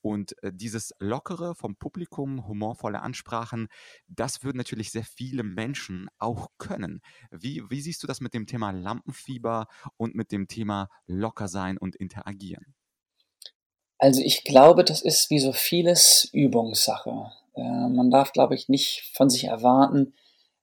Und 0.00 0.42
äh, 0.42 0.52
dieses 0.52 0.92
Lockere 0.98 1.54
vom 1.54 1.76
Publikum, 1.76 2.46
humorvolle 2.48 3.02
Ansprachen, 3.02 3.68
das 4.06 4.42
würden 4.42 4.58
natürlich 4.58 4.90
sehr 4.90 5.04
viele 5.04 5.42
Menschen 5.42 6.08
auch 6.18 6.48
können. 6.58 7.00
Wie, 7.30 7.62
wie 7.68 7.80
siehst 7.80 8.02
du 8.02 8.06
das 8.06 8.20
mit 8.20 8.34
dem 8.34 8.46
Thema 8.46 8.70
Lampenfieber 8.70 9.66
und 9.96 10.14
mit 10.14 10.32
dem 10.32 10.48
Thema 10.48 10.88
locker 11.06 11.48
sein 11.48 11.78
und 11.78 11.96
interagieren? 11.96 12.77
Also 13.98 14.20
ich 14.22 14.44
glaube, 14.44 14.84
das 14.84 15.02
ist 15.02 15.30
wie 15.30 15.40
so 15.40 15.52
vieles 15.52 16.28
Übungssache. 16.32 17.32
Äh, 17.54 17.88
man 17.88 18.10
darf, 18.10 18.32
glaube 18.32 18.54
ich, 18.54 18.68
nicht 18.68 19.10
von 19.14 19.28
sich 19.28 19.44
erwarten, 19.44 20.14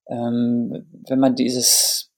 ähm, 0.07 0.85
wenn 1.07 1.19
man 1.19 1.35
dieses 1.35 2.11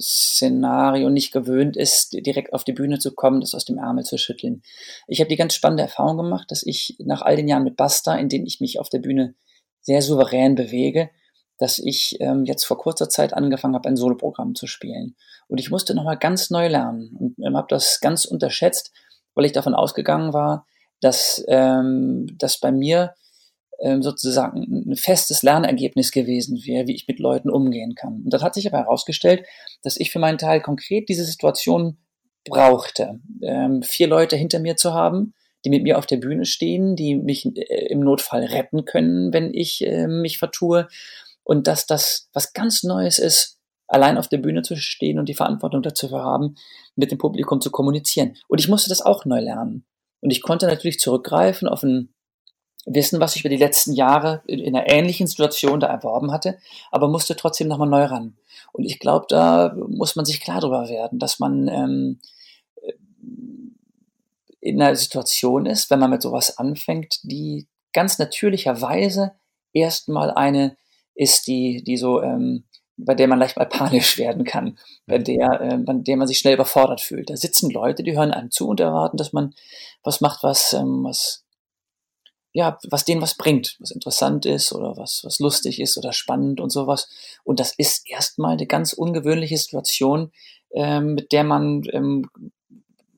Szenario 0.00 1.10
nicht 1.10 1.32
gewöhnt 1.32 1.76
ist, 1.76 2.12
direkt 2.12 2.52
auf 2.52 2.64
die 2.64 2.72
Bühne 2.72 2.98
zu 2.98 3.14
kommen, 3.14 3.40
das 3.40 3.54
aus 3.54 3.64
dem 3.64 3.78
Ärmel 3.78 4.04
zu 4.04 4.18
schütteln. 4.18 4.62
Ich 5.06 5.20
habe 5.20 5.28
die 5.28 5.36
ganz 5.36 5.54
spannende 5.54 5.84
Erfahrung 5.84 6.16
gemacht, 6.16 6.50
dass 6.50 6.64
ich 6.64 6.96
nach 6.98 7.22
all 7.22 7.36
den 7.36 7.48
Jahren 7.48 7.64
mit 7.64 7.76
Basta, 7.76 8.14
in 8.16 8.28
denen 8.28 8.46
ich 8.46 8.60
mich 8.60 8.78
auf 8.78 8.88
der 8.88 8.98
Bühne 8.98 9.34
sehr 9.80 10.02
souverän 10.02 10.54
bewege, 10.54 11.10
dass 11.58 11.78
ich 11.78 12.20
ähm, 12.20 12.44
jetzt 12.44 12.64
vor 12.64 12.78
kurzer 12.78 13.08
Zeit 13.08 13.32
angefangen 13.32 13.74
habe, 13.74 13.88
ein 13.88 13.96
Soloprogramm 13.96 14.54
zu 14.54 14.66
spielen. 14.66 15.16
Und 15.48 15.58
ich 15.58 15.70
musste 15.70 15.94
nochmal 15.94 16.18
ganz 16.18 16.50
neu 16.50 16.68
lernen 16.68 17.16
und 17.18 17.38
ähm, 17.44 17.56
habe 17.56 17.68
das 17.70 18.00
ganz 18.00 18.24
unterschätzt, 18.24 18.92
weil 19.36 19.44
ich 19.44 19.52
davon 19.52 19.74
ausgegangen 19.74 20.32
war, 20.32 20.66
dass, 21.00 21.44
ähm, 21.46 22.26
dass 22.38 22.58
bei 22.58 22.72
mir 22.72 23.14
ähm, 23.80 24.02
sozusagen 24.02 24.90
ein 24.90 24.96
festes 24.96 25.42
Lernergebnis 25.42 26.10
gewesen 26.10 26.64
wäre, 26.64 26.86
wie 26.86 26.94
ich 26.94 27.06
mit 27.06 27.20
Leuten 27.20 27.50
umgehen 27.50 27.94
kann. 27.94 28.22
Und 28.24 28.32
das 28.32 28.42
hat 28.42 28.54
sich 28.54 28.66
aber 28.66 28.78
herausgestellt, 28.78 29.44
dass 29.82 29.98
ich 29.98 30.10
für 30.10 30.18
meinen 30.18 30.38
Teil 30.38 30.60
konkret 30.60 31.08
diese 31.08 31.24
Situation 31.24 31.98
brauchte, 32.44 33.20
ähm, 33.42 33.82
vier 33.82 34.08
Leute 34.08 34.36
hinter 34.36 34.60
mir 34.60 34.76
zu 34.76 34.94
haben, 34.94 35.34
die 35.64 35.70
mit 35.70 35.82
mir 35.82 35.98
auf 35.98 36.06
der 36.06 36.16
Bühne 36.16 36.44
stehen, 36.44 36.96
die 36.96 37.16
mich 37.16 37.44
äh, 37.44 37.86
im 37.88 38.00
Notfall 38.00 38.44
retten 38.44 38.84
können, 38.84 39.32
wenn 39.32 39.52
ich 39.52 39.84
äh, 39.84 40.06
mich 40.06 40.38
vertue. 40.38 40.88
Und 41.42 41.66
dass 41.66 41.86
das 41.86 42.28
was 42.32 42.52
ganz 42.52 42.82
Neues 42.82 43.18
ist, 43.18 43.55
allein 43.88 44.18
auf 44.18 44.28
der 44.28 44.38
Bühne 44.38 44.62
zu 44.62 44.76
stehen 44.76 45.18
und 45.18 45.28
die 45.28 45.34
Verantwortung 45.34 45.82
dazu 45.82 46.10
haben, 46.10 46.56
mit 46.94 47.10
dem 47.10 47.18
Publikum 47.18 47.60
zu 47.60 47.70
kommunizieren. 47.70 48.36
Und 48.48 48.60
ich 48.60 48.68
musste 48.68 48.88
das 48.88 49.02
auch 49.02 49.24
neu 49.24 49.40
lernen. 49.40 49.84
Und 50.20 50.30
ich 50.30 50.42
konnte 50.42 50.66
natürlich 50.66 50.98
zurückgreifen 50.98 51.68
auf 51.68 51.82
ein 51.82 52.12
Wissen, 52.86 53.20
was 53.20 53.34
ich 53.34 53.42
über 53.42 53.48
die 53.48 53.56
letzten 53.56 53.92
Jahre 53.92 54.42
in, 54.46 54.60
in 54.60 54.76
einer 54.76 54.88
ähnlichen 54.88 55.26
Situation 55.26 55.80
da 55.80 55.88
erworben 55.88 56.32
hatte, 56.32 56.58
aber 56.90 57.08
musste 57.08 57.34
trotzdem 57.34 57.68
nochmal 57.68 57.88
neu 57.88 58.04
ran. 58.04 58.36
Und 58.72 58.84
ich 58.84 59.00
glaube, 59.00 59.26
da 59.28 59.74
muss 59.88 60.16
man 60.16 60.24
sich 60.24 60.40
klar 60.40 60.60
darüber 60.60 60.88
werden, 60.88 61.18
dass 61.18 61.38
man, 61.38 61.68
ähm, 61.68 62.20
in 64.60 64.82
einer 64.82 64.96
Situation 64.96 65.66
ist, 65.66 65.90
wenn 65.90 66.00
man 66.00 66.10
mit 66.10 66.22
sowas 66.22 66.58
anfängt, 66.58 67.20
die 67.22 67.68
ganz 67.92 68.18
natürlicherweise 68.18 69.32
erstmal 69.72 70.32
eine 70.32 70.76
ist, 71.14 71.46
die, 71.46 71.82
die 71.84 71.96
so, 71.96 72.20
ähm, 72.22 72.64
bei 72.96 73.14
der 73.14 73.28
man 73.28 73.38
leicht 73.38 73.56
mal 73.56 73.66
panisch 73.66 74.18
werden 74.18 74.44
kann, 74.44 74.78
bei 75.06 75.18
der, 75.18 75.60
äh, 75.60 75.76
bei 75.78 75.92
der 75.94 76.16
man 76.16 76.28
sich 76.28 76.38
schnell 76.38 76.54
überfordert 76.54 77.00
fühlt. 77.00 77.30
Da 77.30 77.36
sitzen 77.36 77.70
Leute, 77.70 78.02
die 78.02 78.16
hören 78.16 78.32
einem 78.32 78.50
zu 78.50 78.68
und 78.68 78.80
erwarten, 78.80 79.16
dass 79.16 79.32
man 79.32 79.54
was 80.02 80.20
macht, 80.20 80.42
was, 80.42 80.72
ähm, 80.72 81.04
was, 81.04 81.44
ja, 82.52 82.78
was 82.88 83.04
denen 83.04 83.20
was 83.20 83.34
bringt, 83.34 83.76
was 83.80 83.90
interessant 83.90 84.46
ist 84.46 84.72
oder 84.72 84.96
was, 84.96 85.22
was 85.24 85.38
lustig 85.40 85.80
ist 85.80 85.98
oder 85.98 86.12
spannend 86.12 86.60
und 86.60 86.70
sowas. 86.70 87.08
Und 87.44 87.60
das 87.60 87.74
ist 87.76 88.08
erstmal 88.08 88.52
eine 88.52 88.66
ganz 88.66 88.92
ungewöhnliche 88.94 89.58
Situation, 89.58 90.32
ähm, 90.72 91.14
mit 91.14 91.32
der 91.32 91.44
man, 91.44 91.82
ähm, 91.92 92.30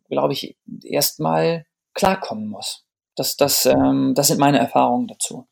glaube 0.08 0.32
ich, 0.32 0.56
erstmal 0.82 1.66
klarkommen 1.94 2.48
muss. 2.48 2.84
Das, 3.14 3.36
das, 3.36 3.66
ähm, 3.66 4.14
das 4.14 4.28
sind 4.28 4.40
meine 4.40 4.58
Erfahrungen 4.58 5.08
dazu. 5.08 5.46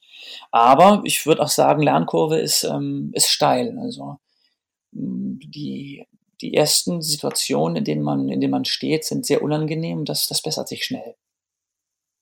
Aber 0.50 1.02
ich 1.04 1.26
würde 1.26 1.42
auch 1.42 1.48
sagen, 1.48 1.82
Lernkurve 1.82 2.38
ist, 2.38 2.64
ähm, 2.64 3.10
ist 3.14 3.28
steil. 3.28 3.78
Also 3.78 4.18
mm, 4.92 5.38
die, 5.38 6.06
die 6.40 6.54
ersten 6.54 7.02
Situationen, 7.02 7.76
in 7.76 7.84
denen 7.84 8.02
man, 8.02 8.28
in 8.28 8.40
denen 8.40 8.50
man 8.50 8.64
steht, 8.64 9.04
sind 9.04 9.26
sehr 9.26 9.42
unangenehm. 9.42 10.04
Das, 10.04 10.26
das 10.26 10.42
bessert 10.42 10.68
sich 10.68 10.84
schnell. 10.84 11.16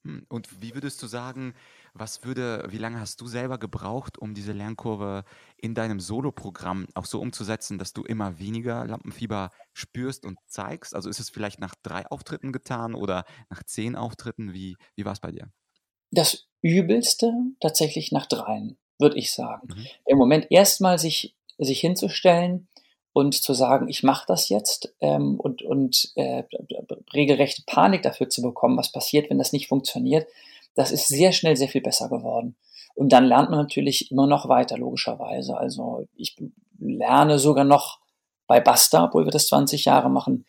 Hm, 0.04 0.26
und 0.28 0.60
wie 0.60 0.74
würdest 0.74 1.02
du 1.02 1.06
sagen, 1.06 1.54
was 1.94 2.24
würde, 2.24 2.66
wie 2.70 2.78
lange 2.78 3.00
hast 3.00 3.20
du 3.20 3.26
selber 3.26 3.56
gebraucht, 3.56 4.18
um 4.18 4.34
diese 4.34 4.52
Lernkurve 4.52 5.24
in 5.56 5.74
deinem 5.74 6.00
Soloprogramm 6.00 6.86
auch 6.94 7.06
so 7.06 7.20
umzusetzen, 7.20 7.78
dass 7.78 7.92
du 7.92 8.02
immer 8.02 8.38
weniger 8.38 8.84
Lampenfieber 8.84 9.50
spürst 9.72 10.26
und 10.26 10.38
zeigst? 10.46 10.94
Also 10.94 11.08
ist 11.08 11.20
es 11.20 11.30
vielleicht 11.30 11.60
nach 11.60 11.74
drei 11.82 12.06
Auftritten 12.06 12.52
getan 12.52 12.94
oder 12.94 13.24
nach 13.48 13.62
zehn 13.62 13.96
Auftritten? 13.96 14.52
Wie, 14.52 14.76
wie 14.96 15.04
war 15.04 15.12
es 15.12 15.20
bei 15.20 15.30
dir? 15.30 15.50
Das 16.14 16.46
Übelste 16.62 17.32
tatsächlich 17.60 18.12
nach 18.12 18.26
dreien, 18.26 18.78
würde 18.98 19.18
ich 19.18 19.32
sagen. 19.32 19.68
Mhm. 19.68 19.86
Im 20.06 20.18
Moment 20.18 20.46
erstmal 20.50 20.98
sich, 20.98 21.34
sich 21.58 21.80
hinzustellen 21.80 22.68
und 23.12 23.34
zu 23.34 23.54
sagen, 23.54 23.88
ich 23.88 24.02
mache 24.02 24.24
das 24.26 24.48
jetzt 24.48 24.94
ähm, 25.00 25.38
und, 25.38 25.62
und 25.62 26.12
äh, 26.16 26.44
regelrechte 27.12 27.62
Panik 27.66 28.02
dafür 28.02 28.28
zu 28.28 28.42
bekommen, 28.42 28.76
was 28.76 28.92
passiert, 28.92 29.30
wenn 29.30 29.38
das 29.38 29.52
nicht 29.52 29.68
funktioniert, 29.68 30.26
das 30.74 30.90
ist 30.90 31.08
sehr 31.08 31.32
schnell 31.32 31.56
sehr 31.56 31.68
viel 31.68 31.82
besser 31.82 32.08
geworden. 32.08 32.56
Und 32.94 33.12
dann 33.12 33.24
lernt 33.24 33.50
man 33.50 33.58
natürlich 33.58 34.10
immer 34.10 34.26
noch 34.26 34.48
weiter, 34.48 34.78
logischerweise. 34.78 35.56
Also 35.56 36.06
ich 36.14 36.36
lerne 36.78 37.38
sogar 37.38 37.64
noch 37.64 38.00
bei 38.46 38.60
Basta, 38.60 39.04
obwohl 39.04 39.24
wir 39.24 39.32
das 39.32 39.46
20 39.48 39.84
Jahre 39.84 40.10
machen, 40.10 40.44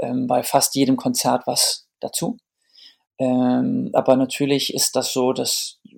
ähm, 0.00 0.26
bei 0.26 0.42
fast 0.42 0.74
jedem 0.74 0.96
Konzert 0.96 1.46
was 1.46 1.88
dazu. 2.00 2.38
Ähm, 3.18 3.90
aber 3.92 4.16
natürlich 4.16 4.74
ist 4.74 4.96
das 4.96 5.12
so, 5.12 5.32
dass 5.32 5.80
äh, 5.86 5.94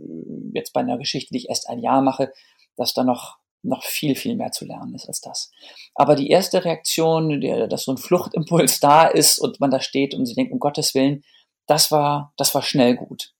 jetzt 0.54 0.72
bei 0.72 0.80
einer 0.80 0.98
Geschichte, 0.98 1.32
die 1.32 1.38
ich 1.38 1.48
erst 1.48 1.68
ein 1.68 1.78
Jahr 1.78 2.02
mache, 2.02 2.32
dass 2.76 2.92
da 2.92 3.04
noch 3.04 3.38
noch 3.66 3.82
viel, 3.82 4.14
viel 4.14 4.36
mehr 4.36 4.52
zu 4.52 4.64
lernen 4.64 4.94
ist 4.94 5.08
als 5.08 5.20
das. 5.20 5.50
Aber 5.94 6.14
die 6.14 6.30
erste 6.30 6.64
Reaktion, 6.64 7.40
dass 7.68 7.84
so 7.84 7.92
ein 7.92 7.98
Fluchtimpuls 7.98 8.80
da 8.80 9.06
ist 9.06 9.38
und 9.38 9.60
man 9.60 9.70
da 9.70 9.80
steht 9.80 10.14
und 10.14 10.26
sie 10.26 10.34
denkt, 10.34 10.52
um 10.52 10.58
Gottes 10.58 10.94
Willen, 10.94 11.24
das 11.66 11.90
war, 11.90 12.32
das 12.36 12.54
war 12.54 12.62
schnell 12.62 12.94
gut. 12.94 13.34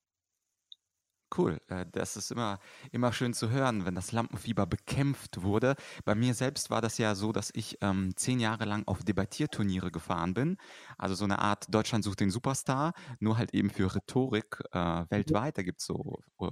Cool, 1.37 1.61
äh, 1.67 1.85
das 1.91 2.17
ist 2.17 2.31
immer, 2.31 2.59
immer 2.91 3.13
schön 3.13 3.33
zu 3.33 3.49
hören, 3.51 3.85
wenn 3.85 3.93
das 3.93 4.11
Lampenfieber 4.11 4.65
bekämpft 4.65 5.43
wurde. 5.43 5.75
Bei 6.03 6.15
mir 6.15 6.33
selbst 6.33 6.69
war 6.69 6.81
das 6.81 6.97
ja 6.97 7.13
so, 7.13 7.31
dass 7.31 7.51
ich 7.53 7.77
ähm, 7.81 8.15
zehn 8.15 8.39
Jahre 8.39 8.65
lang 8.65 8.87
auf 8.87 9.03
Debattierturniere 9.03 9.91
gefahren 9.91 10.33
bin. 10.33 10.57
Also 10.97 11.15
so 11.15 11.25
eine 11.25 11.39
Art 11.39 11.65
Deutschland 11.69 12.03
sucht 12.03 12.21
den 12.21 12.31
Superstar, 12.31 12.93
nur 13.19 13.37
halt 13.37 13.53
eben 13.53 13.69
für 13.69 13.93
Rhetorik 13.93 14.63
äh, 14.71 15.01
mhm. 15.01 15.05
weltweit. 15.09 15.57
Da 15.57 15.63
gibt 15.63 15.79
es 15.79 15.85
so 15.85 16.21
äh, 16.41 16.47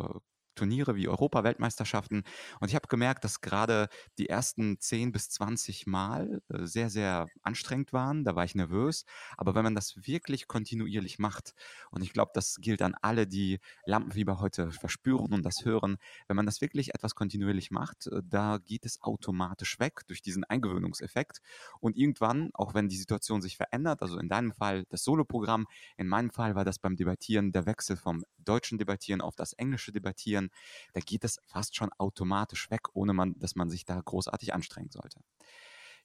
Turniere 0.55 0.95
wie 0.95 1.07
Europa-Weltmeisterschaften. 1.07 2.23
Und 2.59 2.69
ich 2.69 2.75
habe 2.75 2.87
gemerkt, 2.87 3.23
dass 3.23 3.41
gerade 3.41 3.89
die 4.17 4.29
ersten 4.29 4.79
10 4.79 5.11
bis 5.11 5.29
20 5.29 5.87
Mal 5.87 6.41
äh, 6.49 6.65
sehr, 6.65 6.89
sehr 6.89 7.27
anstrengend 7.41 7.93
waren. 7.93 8.23
Da 8.23 8.35
war 8.35 8.45
ich 8.45 8.55
nervös. 8.55 9.05
Aber 9.37 9.55
wenn 9.55 9.63
man 9.63 9.75
das 9.75 9.95
wirklich 10.07 10.47
kontinuierlich 10.47 11.19
macht, 11.19 11.53
und 11.91 12.01
ich 12.01 12.13
glaube, 12.13 12.31
das 12.33 12.57
gilt 12.59 12.81
an 12.81 12.95
alle, 13.01 13.27
die 13.27 13.59
Lampenfieber 13.85 14.39
heute 14.39 14.71
verspüren 14.71 15.33
und 15.33 15.43
das 15.43 15.63
hören, 15.63 15.97
wenn 16.27 16.35
man 16.35 16.45
das 16.45 16.61
wirklich 16.61 16.93
etwas 16.95 17.15
kontinuierlich 17.15 17.71
macht, 17.71 18.07
äh, 18.07 18.21
da 18.23 18.57
geht 18.57 18.85
es 18.85 19.01
automatisch 19.01 19.79
weg 19.79 20.01
durch 20.07 20.21
diesen 20.21 20.43
Eingewöhnungseffekt. 20.43 21.41
Und 21.79 21.97
irgendwann, 21.97 22.49
auch 22.53 22.73
wenn 22.73 22.87
die 22.87 22.97
Situation 22.97 23.41
sich 23.41 23.57
verändert, 23.57 24.01
also 24.01 24.17
in 24.17 24.29
deinem 24.29 24.51
Fall 24.53 24.85
das 24.89 25.03
Soloprogramm, 25.03 25.67
in 25.97 26.07
meinem 26.07 26.31
Fall 26.31 26.55
war 26.55 26.65
das 26.65 26.79
beim 26.79 26.95
Debattieren 26.95 27.51
der 27.51 27.65
Wechsel 27.65 27.97
vom 27.97 28.23
deutschen 28.37 28.77
Debattieren 28.77 29.21
auf 29.21 29.35
das 29.35 29.53
englische 29.53 29.91
Debattieren, 29.91 30.44
kann, 30.45 30.57
da 30.93 30.99
geht 31.01 31.23
es 31.23 31.39
fast 31.45 31.75
schon 31.75 31.91
automatisch 31.97 32.69
weg, 32.71 32.89
ohne 32.93 33.13
man, 33.13 33.37
dass 33.39 33.55
man 33.55 33.69
sich 33.69 33.85
da 33.85 33.99
großartig 33.99 34.53
anstrengen 34.53 34.91
sollte. 34.91 35.19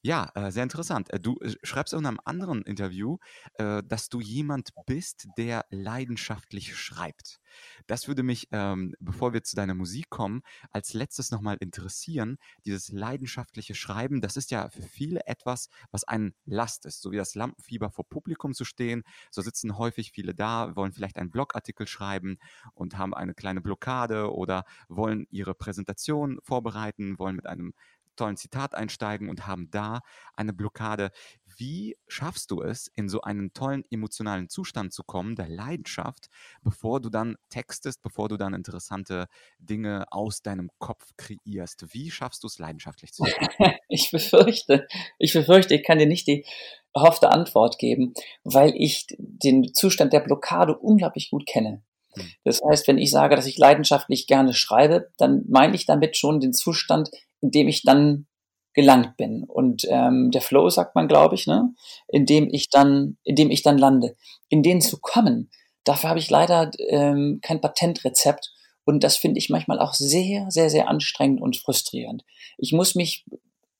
Ja, 0.02 0.30
äh, 0.34 0.50
sehr 0.50 0.62
interessant. 0.62 1.10
Äh, 1.12 1.20
du 1.20 1.38
äh, 1.40 1.54
schreibst 1.62 1.92
in 1.92 2.06
einem 2.06 2.20
anderen 2.24 2.62
Interview, 2.62 3.18
äh, 3.54 3.82
dass 3.84 4.08
du 4.08 4.20
jemand 4.20 4.70
bist, 4.86 5.28
der 5.36 5.66
leidenschaftlich 5.70 6.74
schreibt. 6.74 7.38
Das 7.86 8.08
würde 8.08 8.22
mich, 8.22 8.48
ähm, 8.52 8.94
bevor 8.98 9.34
wir 9.34 9.42
zu 9.42 9.56
deiner 9.56 9.74
Musik 9.74 10.08
kommen, 10.08 10.40
als 10.70 10.94
letztes 10.94 11.30
nochmal 11.30 11.58
interessieren. 11.60 12.38
Dieses 12.64 12.90
leidenschaftliche 12.90 13.74
Schreiben, 13.74 14.22
das 14.22 14.36
ist 14.38 14.50
ja 14.50 14.70
für 14.70 14.82
viele 14.82 15.26
etwas, 15.26 15.68
was 15.90 16.04
ein 16.04 16.32
Last 16.46 16.86
ist. 16.86 17.02
So 17.02 17.12
wie 17.12 17.16
das 17.18 17.34
Lampenfieber 17.34 17.90
vor 17.90 18.08
Publikum 18.08 18.54
zu 18.54 18.64
stehen, 18.64 19.02
so 19.30 19.42
sitzen 19.42 19.76
häufig 19.76 20.12
viele 20.12 20.34
da, 20.34 20.74
wollen 20.76 20.92
vielleicht 20.92 21.18
einen 21.18 21.30
Blogartikel 21.30 21.86
schreiben 21.86 22.38
und 22.72 22.96
haben 22.96 23.12
eine 23.12 23.34
kleine 23.34 23.60
Blockade 23.60 24.32
oder 24.32 24.64
wollen 24.88 25.26
ihre 25.30 25.54
Präsentation 25.54 26.38
vorbereiten, 26.42 27.18
wollen 27.18 27.36
mit 27.36 27.46
einem 27.46 27.74
tollen 28.20 28.36
Zitat 28.36 28.74
einsteigen 28.74 29.30
und 29.30 29.46
haben 29.46 29.70
da 29.70 30.00
eine 30.34 30.52
Blockade. 30.52 31.10
Wie 31.56 31.96
schaffst 32.06 32.50
du 32.50 32.62
es, 32.62 32.90
in 32.94 33.08
so 33.08 33.22
einen 33.22 33.52
tollen 33.52 33.84
emotionalen 33.90 34.48
Zustand 34.48 34.92
zu 34.92 35.02
kommen, 35.02 35.36
der 35.36 35.48
Leidenschaft, 35.48 36.28
bevor 36.62 37.00
du 37.00 37.08
dann 37.08 37.36
textest, 37.48 38.02
bevor 38.02 38.28
du 38.28 38.36
dann 38.36 38.52
interessante 38.52 39.26
Dinge 39.58 40.04
aus 40.10 40.42
deinem 40.42 40.70
Kopf 40.78 41.12
kreierst? 41.16 41.86
Wie 41.94 42.10
schaffst 42.10 42.42
du 42.42 42.46
es, 42.46 42.58
leidenschaftlich 42.58 43.12
zu 43.12 43.24
sein? 43.24 43.74
ich 43.88 44.10
befürchte, 44.10 44.86
ich 45.18 45.32
befürchte, 45.32 45.74
ich 45.74 45.82
kann 45.82 45.98
dir 45.98 46.06
nicht 46.06 46.26
die 46.26 46.44
erhoffte 46.92 47.30
Antwort 47.30 47.78
geben, 47.78 48.12
weil 48.44 48.74
ich 48.76 49.06
den 49.18 49.72
Zustand 49.72 50.12
der 50.12 50.20
Blockade 50.20 50.76
unglaublich 50.76 51.30
gut 51.30 51.46
kenne. 51.46 51.82
Hm. 52.14 52.30
Das 52.44 52.60
heißt, 52.68 52.86
wenn 52.88 52.98
ich 52.98 53.10
sage, 53.10 53.36
dass 53.36 53.46
ich 53.46 53.56
leidenschaftlich 53.56 54.26
gerne 54.26 54.52
schreibe, 54.52 55.10
dann 55.16 55.44
meine 55.48 55.74
ich 55.74 55.86
damit 55.86 56.16
schon 56.16 56.40
den 56.40 56.52
Zustand, 56.52 57.10
in 57.40 57.50
dem 57.50 57.68
ich 57.68 57.82
dann 57.82 58.26
gelangt 58.74 59.16
bin. 59.16 59.44
Und 59.44 59.84
ähm, 59.88 60.30
der 60.30 60.40
Flow 60.40 60.68
sagt 60.70 60.94
man, 60.94 61.08
glaube 61.08 61.34
ich, 61.34 61.46
ne? 61.46 61.74
in 62.08 62.26
dem 62.26 62.48
ich 62.52 62.70
dann, 62.70 63.16
in 63.24 63.36
dem 63.36 63.50
ich 63.50 63.62
dann 63.62 63.78
lande. 63.78 64.16
In 64.48 64.62
den 64.62 64.80
zu 64.80 64.98
kommen, 65.00 65.50
dafür 65.84 66.10
habe 66.10 66.18
ich 66.18 66.30
leider 66.30 66.70
ähm, 66.88 67.40
kein 67.42 67.60
Patentrezept. 67.60 68.52
Und 68.84 69.04
das 69.04 69.16
finde 69.16 69.38
ich 69.38 69.50
manchmal 69.50 69.78
auch 69.78 69.94
sehr, 69.94 70.46
sehr, 70.50 70.70
sehr 70.70 70.88
anstrengend 70.88 71.40
und 71.40 71.56
frustrierend. 71.56 72.24
Ich 72.58 72.72
muss 72.72 72.94
mich 72.94 73.24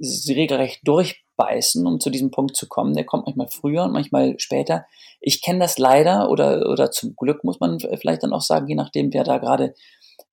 regelrecht 0.01 0.81
durchbeißen, 0.85 1.87
um 1.87 2.01
zu 2.01 2.11
diesem 2.11 2.31
Punkt 2.31 2.57
zu 2.57 2.69
kommen. 2.69 2.95
Der 2.95 3.05
kommt 3.05 3.27
manchmal 3.27 3.49
früher 3.49 3.85
und 3.85 3.93
manchmal 3.93 4.39
später. 4.39 4.87
Ich 5.21 5.43
kenne 5.43 5.61
das 5.61 5.79
leider 5.79 6.31
oder, 6.31 6.69
oder 6.69 6.91
zum 6.91 7.15
Glück 7.17 7.45
muss 7.45 7.61
man 7.61 7.79
vielleicht 7.81 8.23
dann 8.23 8.33
auch 8.33 8.41
sagen, 8.41 8.67
je 8.69 8.75
nachdem, 8.75 9.13
wer 9.13 9.25
da 9.25 9.39
gerade 9.39 9.75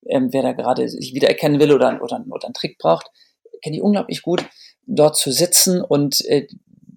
ähm, 0.05 0.29
wer 0.31 0.43
da 0.43 0.53
gerade 0.53 0.87
sich 0.89 1.13
wiedererkennen 1.13 1.59
will 1.59 1.71
oder, 1.71 2.01
oder, 2.01 2.23
oder 2.29 2.45
einen 2.45 2.53
Trick 2.53 2.77
braucht, 2.77 3.09
kenne 3.61 3.77
ich 3.77 3.81
unglaublich 3.81 4.21
gut, 4.21 4.45
dort 4.85 5.17
zu 5.17 5.31
sitzen 5.31 5.81
und, 5.81 6.23
äh, 6.25 6.47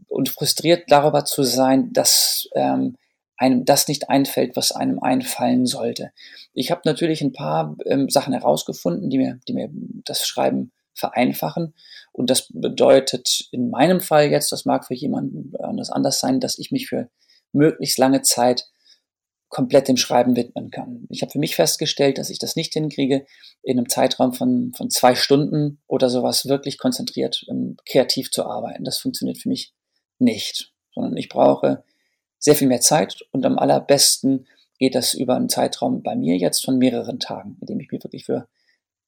und 0.08 0.28
frustriert 0.28 0.84
darüber 0.88 1.24
zu 1.24 1.42
sein, 1.42 1.92
dass 1.92 2.48
ähm, 2.54 2.96
einem 3.36 3.64
das 3.64 3.88
nicht 3.88 4.10
einfällt, 4.10 4.54
was 4.54 4.70
einem 4.70 4.98
einfallen 4.98 5.66
sollte. 5.66 6.12
Ich 6.52 6.70
habe 6.70 6.82
natürlich 6.84 7.22
ein 7.22 7.32
paar 7.32 7.76
ähm, 7.86 8.10
Sachen 8.10 8.34
herausgefunden, 8.34 9.08
die 9.08 9.18
mir, 9.18 9.40
die 9.48 9.54
mir 9.54 9.70
das 10.04 10.26
Schreiben 10.26 10.72
vereinfachen. 10.92 11.74
Und 12.12 12.28
das 12.28 12.48
bedeutet 12.52 13.48
in 13.50 13.70
meinem 13.70 14.00
Fall 14.00 14.26
jetzt, 14.26 14.52
das 14.52 14.66
mag 14.66 14.86
für 14.86 14.94
jemanden 14.94 15.52
anders 15.58 15.90
anders 15.90 16.20
sein, 16.20 16.40
dass 16.40 16.58
ich 16.58 16.70
mich 16.70 16.88
für 16.88 17.08
möglichst 17.52 17.98
lange 17.98 18.20
Zeit 18.22 18.68
komplett 19.50 19.88
dem 19.88 19.96
Schreiben 19.96 20.36
widmen 20.36 20.70
kann. 20.70 21.06
Ich 21.10 21.22
habe 21.22 21.32
für 21.32 21.40
mich 21.40 21.56
festgestellt, 21.56 22.18
dass 22.18 22.30
ich 22.30 22.38
das 22.38 22.56
nicht 22.56 22.72
hinkriege, 22.72 23.26
in 23.62 23.78
einem 23.78 23.88
Zeitraum 23.88 24.32
von, 24.32 24.72
von 24.74 24.90
zwei 24.90 25.14
Stunden 25.14 25.82
oder 25.86 26.08
sowas 26.08 26.46
wirklich 26.46 26.78
konzentriert 26.78 27.44
ähm, 27.50 27.76
kreativ 27.84 28.30
zu 28.30 28.46
arbeiten. 28.46 28.84
Das 28.84 28.98
funktioniert 28.98 29.38
für 29.38 29.48
mich 29.48 29.74
nicht, 30.18 30.72
sondern 30.94 31.16
ich 31.16 31.28
brauche 31.28 31.82
sehr 32.38 32.54
viel 32.54 32.68
mehr 32.68 32.80
Zeit 32.80 33.22
und 33.32 33.44
am 33.44 33.58
allerbesten 33.58 34.46
geht 34.78 34.94
das 34.94 35.14
über 35.14 35.34
einen 35.34 35.50
Zeitraum 35.50 36.02
bei 36.02 36.14
mir 36.14 36.36
jetzt 36.36 36.64
von 36.64 36.78
mehreren 36.78 37.18
Tagen, 37.18 37.58
indem 37.60 37.80
ich 37.80 37.90
mir 37.90 38.02
wirklich 38.02 38.24
für 38.24 38.48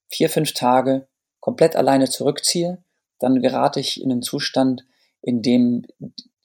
vier, 0.08 0.28
fünf 0.28 0.52
Tage 0.52 1.08
komplett 1.40 1.76
alleine 1.76 2.10
zurückziehe. 2.10 2.84
Dann 3.18 3.40
gerate 3.40 3.80
ich 3.80 4.02
in 4.02 4.10
einen 4.10 4.22
Zustand, 4.22 4.84
in 5.22 5.40
dem 5.40 5.86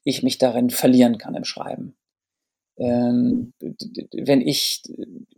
ich 0.04 0.24
mich 0.24 0.38
darin 0.38 0.70
verlieren 0.70 1.18
kann 1.18 1.36
im 1.36 1.44
Schreiben. 1.44 1.98
Ähm, 2.78 3.54
wenn 3.60 4.42
ich 4.42 4.84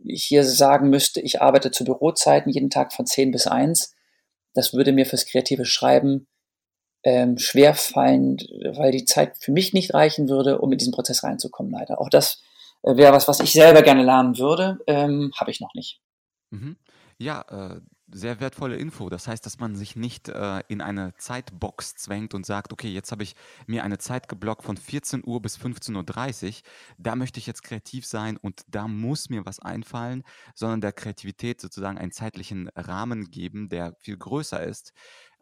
hier 0.04 0.44
sagen 0.44 0.90
müsste, 0.90 1.20
ich 1.20 1.40
arbeite 1.40 1.70
zu 1.70 1.84
Bürozeiten 1.84 2.52
jeden 2.52 2.70
Tag 2.70 2.92
von 2.92 3.06
10 3.06 3.30
bis 3.30 3.46
1, 3.46 3.94
das 4.54 4.74
würde 4.74 4.92
mir 4.92 5.06
fürs 5.06 5.26
kreative 5.26 5.64
Schreiben 5.64 6.26
ähm, 7.02 7.38
schwer 7.38 7.74
fallen, 7.74 8.36
weil 8.76 8.92
die 8.92 9.04
Zeit 9.04 9.38
für 9.38 9.52
mich 9.52 9.72
nicht 9.72 9.94
reichen 9.94 10.28
würde, 10.28 10.58
um 10.58 10.70
in 10.72 10.78
diesen 10.78 10.92
Prozess 10.92 11.22
reinzukommen, 11.22 11.72
leider. 11.72 12.00
Auch 12.00 12.10
das 12.10 12.42
äh, 12.82 12.96
wäre 12.96 13.12
was, 13.12 13.28
was 13.28 13.40
ich 13.40 13.52
selber 13.52 13.82
gerne 13.82 14.02
lernen 14.02 14.38
würde, 14.38 14.78
ähm, 14.86 15.32
habe 15.36 15.50
ich 15.50 15.60
noch 15.60 15.74
nicht. 15.74 16.00
Mhm. 16.50 16.76
Ja, 17.18 17.44
äh, 17.48 17.80
sehr 18.12 18.40
wertvolle 18.40 18.76
Info. 18.76 19.08
Das 19.08 19.28
heißt, 19.28 19.44
dass 19.44 19.58
man 19.58 19.76
sich 19.76 19.96
nicht 19.96 20.28
äh, 20.28 20.60
in 20.68 20.80
eine 20.80 21.14
Zeitbox 21.16 21.94
zwängt 21.94 22.34
und 22.34 22.46
sagt, 22.46 22.72
okay, 22.72 22.88
jetzt 22.88 23.12
habe 23.12 23.22
ich 23.22 23.34
mir 23.66 23.84
eine 23.84 23.98
Zeit 23.98 24.28
geblockt 24.28 24.64
von 24.64 24.76
14 24.76 25.22
Uhr 25.24 25.40
bis 25.40 25.58
15.30 25.58 26.46
Uhr. 26.48 26.54
Da 26.98 27.16
möchte 27.16 27.38
ich 27.38 27.46
jetzt 27.46 27.62
kreativ 27.62 28.06
sein 28.06 28.36
und 28.36 28.62
da 28.68 28.88
muss 28.88 29.30
mir 29.30 29.46
was 29.46 29.60
einfallen, 29.60 30.24
sondern 30.54 30.80
der 30.80 30.92
Kreativität 30.92 31.60
sozusagen 31.60 31.98
einen 31.98 32.12
zeitlichen 32.12 32.68
Rahmen 32.74 33.30
geben, 33.30 33.68
der 33.68 33.94
viel 34.00 34.16
größer 34.16 34.62
ist. 34.62 34.92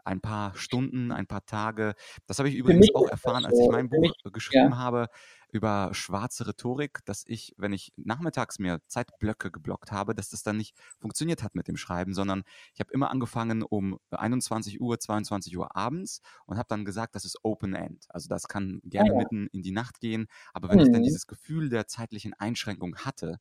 Ein 0.05 0.21
paar 0.21 0.55
Stunden, 0.57 1.13
ein 1.13 1.27
paar 1.27 1.45
Tage. 1.47 1.95
Das 2.27 2.39
habe 2.39 2.49
ich 2.49 2.55
übrigens 2.55 2.95
auch 2.95 3.09
erfahren, 3.09 3.45
als 3.45 3.59
ich 3.59 3.69
mein 3.69 3.89
Buch 3.89 4.13
geschrieben 4.33 4.71
ja. 4.71 4.77
habe 4.79 5.09
über 5.51 5.91
schwarze 5.93 6.47
Rhetorik, 6.47 7.01
dass 7.05 7.25
ich, 7.27 7.55
wenn 7.57 7.73
ich 7.73 7.93
nachmittags 7.97 8.59
mir 8.59 8.81
Zeitblöcke 8.87 9.51
geblockt 9.51 9.93
habe, 9.93 10.15
dass 10.15 10.29
das 10.29 10.43
dann 10.43 10.59
nicht 10.59 10.77
funktioniert 10.99 11.43
hat 11.43 11.55
mit 11.55 11.69
dem 11.69 11.77
Schreiben, 11.77 12.15
sondern 12.15 12.43
ich 12.75 12.81
habe 12.81 12.93
immer 12.93 13.11
angefangen 13.11 13.63
um 13.63 13.99
21 14.11 14.81
Uhr, 14.81 14.99
22 14.99 15.57
Uhr 15.57 15.75
abends 15.75 16.21
und 16.47 16.59
habe 16.59 16.69
dann 16.69 16.85
gesagt, 16.85 17.15
das 17.15 17.25
ist 17.25 17.39
Open 17.43 17.75
End. 17.75 18.07
Also 18.11 18.29
das 18.29 18.47
kann 18.49 18.81
gerne 18.85 19.11
ah, 19.11 19.13
ja. 19.15 19.19
mitten 19.19 19.47
in 19.53 19.63
die 19.63 19.71
Nacht 19.71 20.01
gehen, 20.01 20.27
aber 20.53 20.69
wenn 20.69 20.77
mhm. 20.77 20.85
ich 20.85 20.93
dann 20.93 21.01
mhm. 21.01 21.07
dieses 21.07 21.27
Gefühl 21.27 21.71
der 21.71 21.87
zeitlichen 21.87 22.35
Einschränkung 22.35 22.97
hatte, 22.97 23.39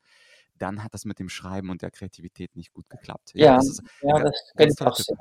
dann 0.57 0.83
hat 0.83 0.93
das 0.93 1.05
mit 1.05 1.19
dem 1.19 1.29
Schreiben 1.29 1.69
und 1.69 1.81
der 1.81 1.91
Kreativität 1.91 2.55
nicht 2.55 2.73
gut 2.73 2.89
geklappt. 2.89 3.31
Ja, 3.33 3.45
ja 3.45 3.55
das 3.57 3.67
ist 3.67 3.83
ja, 4.01 4.19
das 4.19 4.53
ganz 4.55 4.75
toll. 4.75 5.17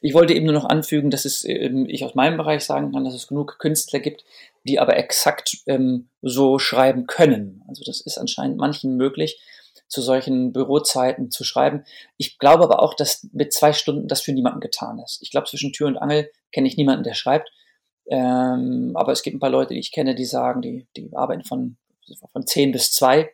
Ich 0.00 0.14
wollte 0.14 0.34
eben 0.34 0.46
nur 0.46 0.54
noch 0.54 0.64
anfügen, 0.64 1.10
dass 1.10 1.24
es, 1.24 1.44
ähm, 1.44 1.86
ich 1.88 2.04
aus 2.04 2.14
meinem 2.14 2.36
Bereich 2.36 2.64
sagen 2.64 2.92
kann, 2.92 3.04
dass 3.04 3.14
es 3.14 3.26
genug 3.26 3.58
Künstler 3.58 4.00
gibt, 4.00 4.24
die 4.64 4.78
aber 4.78 4.96
exakt 4.96 5.58
ähm, 5.66 6.08
so 6.22 6.58
schreiben 6.58 7.06
können. 7.06 7.62
Also 7.68 7.82
das 7.84 8.00
ist 8.00 8.18
anscheinend 8.18 8.58
manchen 8.58 8.96
möglich, 8.96 9.40
zu 9.88 10.02
solchen 10.02 10.52
Bürozeiten 10.52 11.30
zu 11.30 11.44
schreiben. 11.44 11.84
Ich 12.16 12.38
glaube 12.38 12.64
aber 12.64 12.82
auch, 12.82 12.94
dass 12.94 13.28
mit 13.32 13.52
zwei 13.52 13.72
Stunden 13.72 14.08
das 14.08 14.20
für 14.20 14.32
niemanden 14.32 14.60
getan 14.60 14.98
ist. 14.98 15.22
Ich 15.22 15.30
glaube, 15.30 15.46
zwischen 15.46 15.72
Tür 15.72 15.86
und 15.86 15.96
Angel 15.96 16.30
kenne 16.52 16.66
ich 16.66 16.76
niemanden, 16.76 17.04
der 17.04 17.14
schreibt. 17.14 17.50
Ähm, 18.08 18.92
aber 18.94 19.12
es 19.12 19.22
gibt 19.22 19.36
ein 19.36 19.40
paar 19.40 19.50
Leute, 19.50 19.74
die 19.74 19.80
ich 19.80 19.92
kenne, 19.92 20.14
die 20.14 20.24
sagen, 20.24 20.62
die, 20.62 20.86
die 20.96 21.10
arbeiten 21.14 21.44
von, 21.44 21.76
von 22.32 22.46
zehn 22.46 22.72
bis 22.72 22.92
zwei 22.92 23.30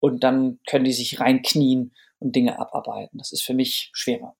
und 0.00 0.24
dann 0.24 0.58
können 0.68 0.84
die 0.84 0.92
sich 0.92 1.20
reinknien 1.20 1.92
und 2.18 2.34
Dinge 2.34 2.58
abarbeiten. 2.58 3.18
Das 3.18 3.32
ist 3.32 3.42
für 3.42 3.54
mich 3.54 3.90
schwerer. 3.92 4.34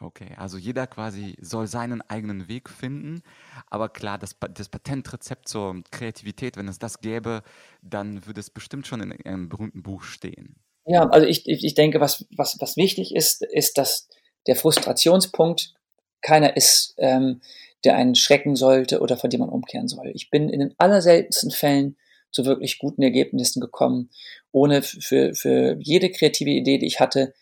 Okay, 0.00 0.28
also 0.38 0.56
jeder 0.56 0.86
quasi 0.86 1.36
soll 1.40 1.66
seinen 1.66 2.00
eigenen 2.02 2.48
Weg 2.48 2.70
finden. 2.70 3.22
Aber 3.68 3.90
klar, 3.90 4.18
das, 4.18 4.34
das 4.54 4.70
Patentrezept 4.70 5.46
zur 5.46 5.82
Kreativität, 5.90 6.56
wenn 6.56 6.68
es 6.68 6.78
das 6.78 7.00
gäbe, 7.00 7.42
dann 7.82 8.26
würde 8.26 8.40
es 8.40 8.48
bestimmt 8.48 8.86
schon 8.86 9.02
in 9.02 9.12
einem 9.26 9.48
berühmten 9.50 9.82
Buch 9.82 10.02
stehen. 10.02 10.56
Ja, 10.86 11.06
also 11.08 11.26
ich, 11.26 11.46
ich 11.46 11.74
denke, 11.74 12.00
was, 12.00 12.26
was, 12.34 12.56
was 12.60 12.76
wichtig 12.76 13.14
ist, 13.14 13.42
ist, 13.42 13.76
dass 13.76 14.08
der 14.46 14.56
Frustrationspunkt 14.56 15.74
keiner 16.22 16.56
ist, 16.56 16.94
ähm, 16.96 17.42
der 17.84 17.96
einen 17.96 18.14
schrecken 18.14 18.56
sollte 18.56 19.00
oder 19.00 19.16
von 19.16 19.30
dem 19.30 19.40
man 19.40 19.48
umkehren 19.50 19.88
soll. 19.88 20.10
Ich 20.14 20.30
bin 20.30 20.48
in 20.48 20.60
den 20.60 20.74
allerseltensten 20.78 21.50
Fällen 21.50 21.96
zu 22.30 22.44
wirklich 22.44 22.78
guten 22.78 23.02
Ergebnissen 23.02 23.60
gekommen, 23.60 24.10
ohne 24.52 24.82
für, 24.82 25.34
für 25.34 25.76
jede 25.78 26.10
kreative 26.10 26.50
Idee, 26.50 26.78
die 26.78 26.86
ich 26.86 27.00
hatte, 27.00 27.34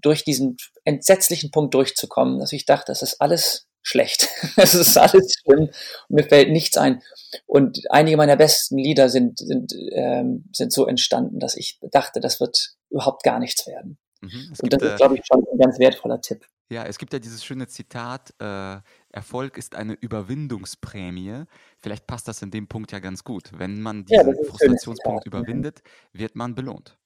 durch 0.00 0.24
diesen 0.24 0.56
entsetzlichen 0.84 1.50
Punkt 1.50 1.74
durchzukommen, 1.74 2.38
dass 2.38 2.52
ich 2.52 2.66
dachte, 2.66 2.86
das 2.92 3.02
ist 3.02 3.20
alles 3.20 3.66
schlecht. 3.82 4.28
Es 4.56 4.74
ist 4.74 4.96
alles 4.96 5.34
schlimm 5.40 5.68
und 5.68 5.74
mir 6.08 6.24
fällt 6.24 6.50
nichts 6.50 6.76
ein. 6.76 7.02
Und 7.46 7.80
einige 7.90 8.16
meiner 8.16 8.36
besten 8.36 8.78
Lieder 8.78 9.08
sind, 9.08 9.38
sind, 9.38 9.74
ähm, 9.92 10.44
sind 10.52 10.72
so 10.72 10.86
entstanden, 10.86 11.38
dass 11.38 11.56
ich 11.56 11.78
dachte, 11.90 12.20
das 12.20 12.40
wird 12.40 12.74
überhaupt 12.90 13.22
gar 13.22 13.38
nichts 13.38 13.66
werden. 13.66 13.98
Mhm, 14.20 14.52
und 14.62 14.72
das 14.72 14.82
ist, 14.82 14.96
glaube 14.96 15.16
ich, 15.16 15.22
schon 15.24 15.44
ein 15.50 15.58
ganz 15.58 15.78
wertvoller 15.78 16.20
Tipp. 16.20 16.46
Ja, 16.70 16.84
es 16.84 16.98
gibt 16.98 17.12
ja 17.12 17.18
dieses 17.18 17.44
schöne 17.44 17.66
Zitat, 17.66 18.32
äh, 18.40 18.78
Erfolg 19.12 19.58
ist 19.58 19.74
eine 19.74 19.94
Überwindungsprämie. 19.94 21.44
Vielleicht 21.78 22.06
passt 22.06 22.28
das 22.28 22.42
in 22.42 22.50
dem 22.50 22.68
Punkt 22.68 22.92
ja 22.92 23.00
ganz 23.00 23.24
gut. 23.24 23.50
Wenn 23.56 23.80
man 23.80 24.04
diesen 24.04 24.28
ja, 24.28 24.44
Frustrationspunkt 24.48 25.26
überwindet, 25.26 25.82
wird 26.12 26.36
man 26.36 26.54
belohnt. 26.54 26.96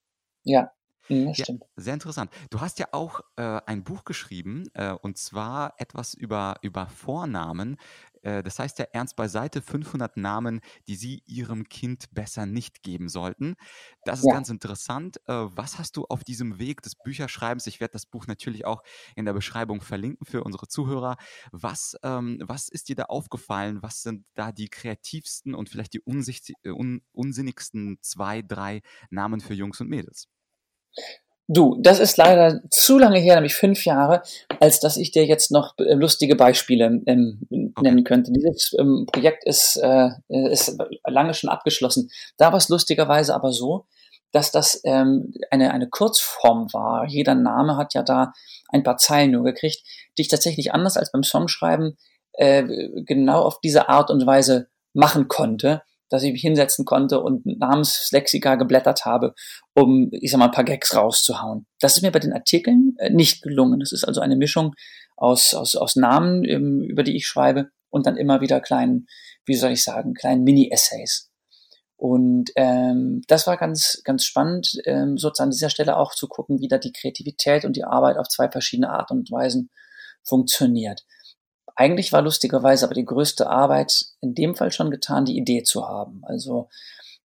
Ja, 0.42 0.70
ja, 1.08 1.34
Ja, 1.36 1.46
stimmt. 1.46 1.64
sehr 1.76 1.94
interessant. 1.94 2.30
Du 2.50 2.60
hast 2.60 2.78
ja 2.78 2.86
auch 2.92 3.20
äh, 3.36 3.60
ein 3.66 3.82
Buch 3.82 4.04
geschrieben, 4.04 4.64
äh, 4.74 4.92
und 4.92 5.18
zwar 5.18 5.74
etwas 5.78 6.14
über, 6.14 6.56
über 6.62 6.86
Vornamen. 6.86 7.76
Äh, 8.22 8.44
das 8.44 8.60
heißt 8.60 8.78
ja 8.78 8.86
ernst 8.92 9.16
beiseite 9.16 9.60
500 9.60 10.16
Namen, 10.16 10.60
die 10.86 10.94
Sie 10.94 11.22
Ihrem 11.26 11.68
Kind 11.68 12.14
besser 12.14 12.46
nicht 12.46 12.84
geben 12.84 13.08
sollten. 13.08 13.56
Das 14.04 14.20
ist 14.20 14.28
Ja. 14.28 14.32
ganz 14.32 14.48
interessant. 14.48 15.16
Äh, 15.26 15.32
was 15.34 15.78
hast 15.78 15.96
du 15.96 16.04
auf 16.06 16.22
diesem 16.22 16.58
Weg 16.60 16.82
des 16.82 16.94
Bücherschreibens? 16.94 17.66
Ich 17.66 17.80
werde 17.80 17.92
das 17.92 18.06
Buch 18.06 18.28
natürlich 18.28 18.64
auch 18.64 18.82
in 19.16 19.24
der 19.24 19.32
Beschreibung 19.32 19.80
verlinken 19.80 20.26
für 20.26 20.44
unsere 20.44 20.68
Zuhörer. 20.68 21.16
Was, 21.50 21.96
ähm, 22.04 22.38
was 22.44 22.68
ist 22.68 22.88
dir 22.88 22.96
da 22.96 23.04
aufgefallen? 23.06 23.82
Was 23.82 24.02
sind 24.02 24.24
da 24.34 24.52
die 24.52 24.68
kreativsten 24.68 25.54
und 25.54 25.68
vielleicht 25.68 25.94
die 25.94 26.02
äh, 26.62 26.70
un 26.70 27.02
unsinnigsten 27.12 27.98
zwei, 28.02 28.42
drei 28.42 28.82
Namen 29.10 29.40
für 29.40 29.54
Jungs 29.54 29.80
und 29.80 29.88
Mädels? 29.88 30.28
Du, 31.46 31.76
das 31.78 31.98
ist 31.98 32.16
leider 32.16 32.62
zu 32.70 32.98
lange 32.98 33.18
her, 33.18 33.35
nämlich 33.35 33.54
fünf 33.54 33.85
Jahre, 33.85 34.22
als 34.61 34.80
dass 34.80 34.96
ich 34.96 35.11
dir 35.11 35.26
jetzt 35.26 35.50
noch 35.50 35.74
äh, 35.78 35.92
lustige 35.92 36.37
Beispiele 36.37 37.02
ähm, 37.04 37.46
nennen 37.50 38.02
könnte. 38.04 38.33
Dieses 38.33 38.74
ähm, 38.78 39.07
Projekt 39.12 39.44
ist, 39.44 39.76
äh, 39.76 40.09
ist 40.28 40.78
lange 41.07 41.35
schon 41.35 41.50
abgeschlossen. 41.50 42.09
Da 42.38 42.46
war 42.46 42.57
es 42.57 42.70
lustigerweise 42.70 43.35
aber 43.35 43.52
so, 43.52 43.85
dass 44.33 44.52
das 44.52 44.80
ähm, 44.85 45.35
eine, 45.50 45.72
eine 45.72 45.88
Kurzform 45.88 46.72
war. 46.72 47.04
Jeder 47.07 47.35
Name 47.35 47.76
hat 47.76 47.92
ja 47.92 48.02
da 48.02 48.33
ein 48.70 48.83
paar 48.83 48.96
Zeilen 48.96 49.33
nur 49.33 49.44
gekriegt, 49.44 49.87
die 50.16 50.22
ich 50.22 50.28
tatsächlich 50.28 50.72
anders 50.72 50.96
als 50.96 51.12
beim 51.12 51.24
Songschreiben 51.24 51.98
äh, 52.33 52.64
genau 53.04 53.42
auf 53.42 53.61
diese 53.61 53.90
Art 53.90 54.11
und 54.11 54.26
Weise 54.26 54.68
machen 54.94 55.28
konnte 55.28 55.83
dass 56.10 56.22
ich 56.22 56.32
mich 56.32 56.42
hinsetzen 56.42 56.84
konnte 56.84 57.20
und 57.20 57.46
Namenslexika 57.46 58.56
geblättert 58.56 59.04
habe, 59.04 59.34
um, 59.74 60.10
ich 60.12 60.30
sag 60.30 60.38
mal, 60.38 60.46
ein 60.46 60.50
paar 60.50 60.64
Gags 60.64 60.94
rauszuhauen. 60.94 61.66
Das 61.80 61.96
ist 61.96 62.02
mir 62.02 62.12
bei 62.12 62.18
den 62.18 62.32
Artikeln 62.32 62.94
äh, 62.98 63.10
nicht 63.10 63.42
gelungen. 63.42 63.80
Das 63.80 63.92
ist 63.92 64.04
also 64.04 64.20
eine 64.20 64.36
Mischung 64.36 64.74
aus, 65.16 65.54
aus, 65.54 65.76
aus 65.76 65.96
Namen, 65.96 66.44
ähm, 66.44 66.82
über 66.82 67.02
die 67.02 67.16
ich 67.16 67.26
schreibe 67.26 67.70
und 67.90 68.06
dann 68.06 68.16
immer 68.16 68.40
wieder 68.40 68.60
kleinen, 68.60 69.06
wie 69.46 69.54
soll 69.54 69.72
ich 69.72 69.84
sagen, 69.84 70.14
kleinen 70.14 70.44
Mini-Essays. 70.44 71.30
Und 71.96 72.50
ähm, 72.56 73.22
das 73.28 73.46
war 73.46 73.56
ganz, 73.56 74.02
ganz 74.04 74.24
spannend, 74.24 74.72
ähm, 74.84 75.16
sozusagen 75.16 75.48
an 75.48 75.52
dieser 75.52 75.70
Stelle 75.70 75.96
auch 75.96 76.14
zu 76.14 76.28
gucken, 76.28 76.60
wie 76.60 76.68
da 76.68 76.78
die 76.78 76.92
Kreativität 76.92 77.64
und 77.64 77.76
die 77.76 77.84
Arbeit 77.84 78.18
auf 78.18 78.28
zwei 78.28 78.50
verschiedene 78.50 78.90
Art 78.90 79.10
und 79.10 79.30
Weisen 79.30 79.70
funktioniert. 80.22 81.02
Eigentlich 81.76 82.12
war 82.12 82.22
lustigerweise 82.22 82.84
aber 82.84 82.94
die 82.94 83.04
größte 83.04 83.48
Arbeit 83.48 84.06
in 84.20 84.34
dem 84.34 84.54
Fall 84.54 84.70
schon 84.70 84.90
getan, 84.90 85.24
die 85.24 85.37
Idee 85.37 85.62
zu 85.62 85.88
haben. 85.88 86.22
Also 86.24 86.68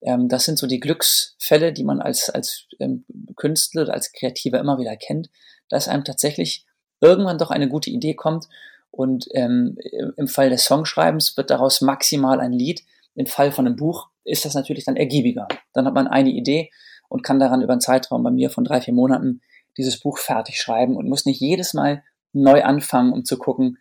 ähm, 0.02 0.30
das 0.30 0.46
sind 0.46 0.58
so 0.58 0.68
die 0.68 0.80
Glücksfälle, 0.80 1.74
die 1.74 1.84
man 1.84 2.02
als, 2.02 2.30
als 2.30 2.68
ähm, 2.80 3.06
Künstler 3.36 3.84
oder 3.84 3.94
als 3.94 4.12
Kreativer 4.12 4.60
immer 4.60 4.78
wieder 4.78 4.96
kennt, 4.96 5.30
dass 5.70 5.88
einem 5.88 6.04
tatsächlich 6.04 6.66
irgendwann 7.02 7.38
doch 7.38 7.52
eine 7.52 7.68
gute 7.68 7.90
Idee 7.90 8.14
kommt 8.14 8.48
und 8.92 9.28
ähm, 9.34 9.78
im 10.16 10.28
Fall 10.28 10.50
des 10.50 10.66
Songschreibens 10.66 11.36
wird 11.38 11.50
daraus 11.50 11.82
maximal 11.82 12.40
ein 12.40 12.54
Lied. 12.54 12.84
Im 13.16 13.26
Fall 13.26 13.52
von 13.52 13.68
einem 13.68 13.76
Buch 13.76 14.10
ist 14.24 14.46
das 14.46 14.54
natürlich 14.54 14.86
dann 14.86 14.96
ergiebiger. 14.96 15.48
Dann 15.74 15.86
hat 15.86 15.94
man 15.94 16.08
eine 16.08 16.30
Idee 16.30 16.72
und 17.10 17.24
kann 17.24 17.40
daran 17.40 17.62
über 17.62 17.74
einen 17.74 17.82
Zeitraum 17.82 18.24
bei 18.24 18.32
mir 18.32 18.50
von 18.50 18.64
drei, 18.64 18.82
vier 18.82 18.94
Monaten 18.94 19.42
dieses 19.78 20.00
Buch 20.00 20.18
fertig 20.18 20.60
schreiben 20.60 20.96
und 20.96 21.08
muss 21.08 21.26
nicht 21.26 21.40
jedes 21.40 21.74
Mal 21.74 22.04
neu 22.34 22.64
anfangen, 22.64 23.14
um 23.14 23.26
zu 23.26 23.38
gucken, 23.38 23.78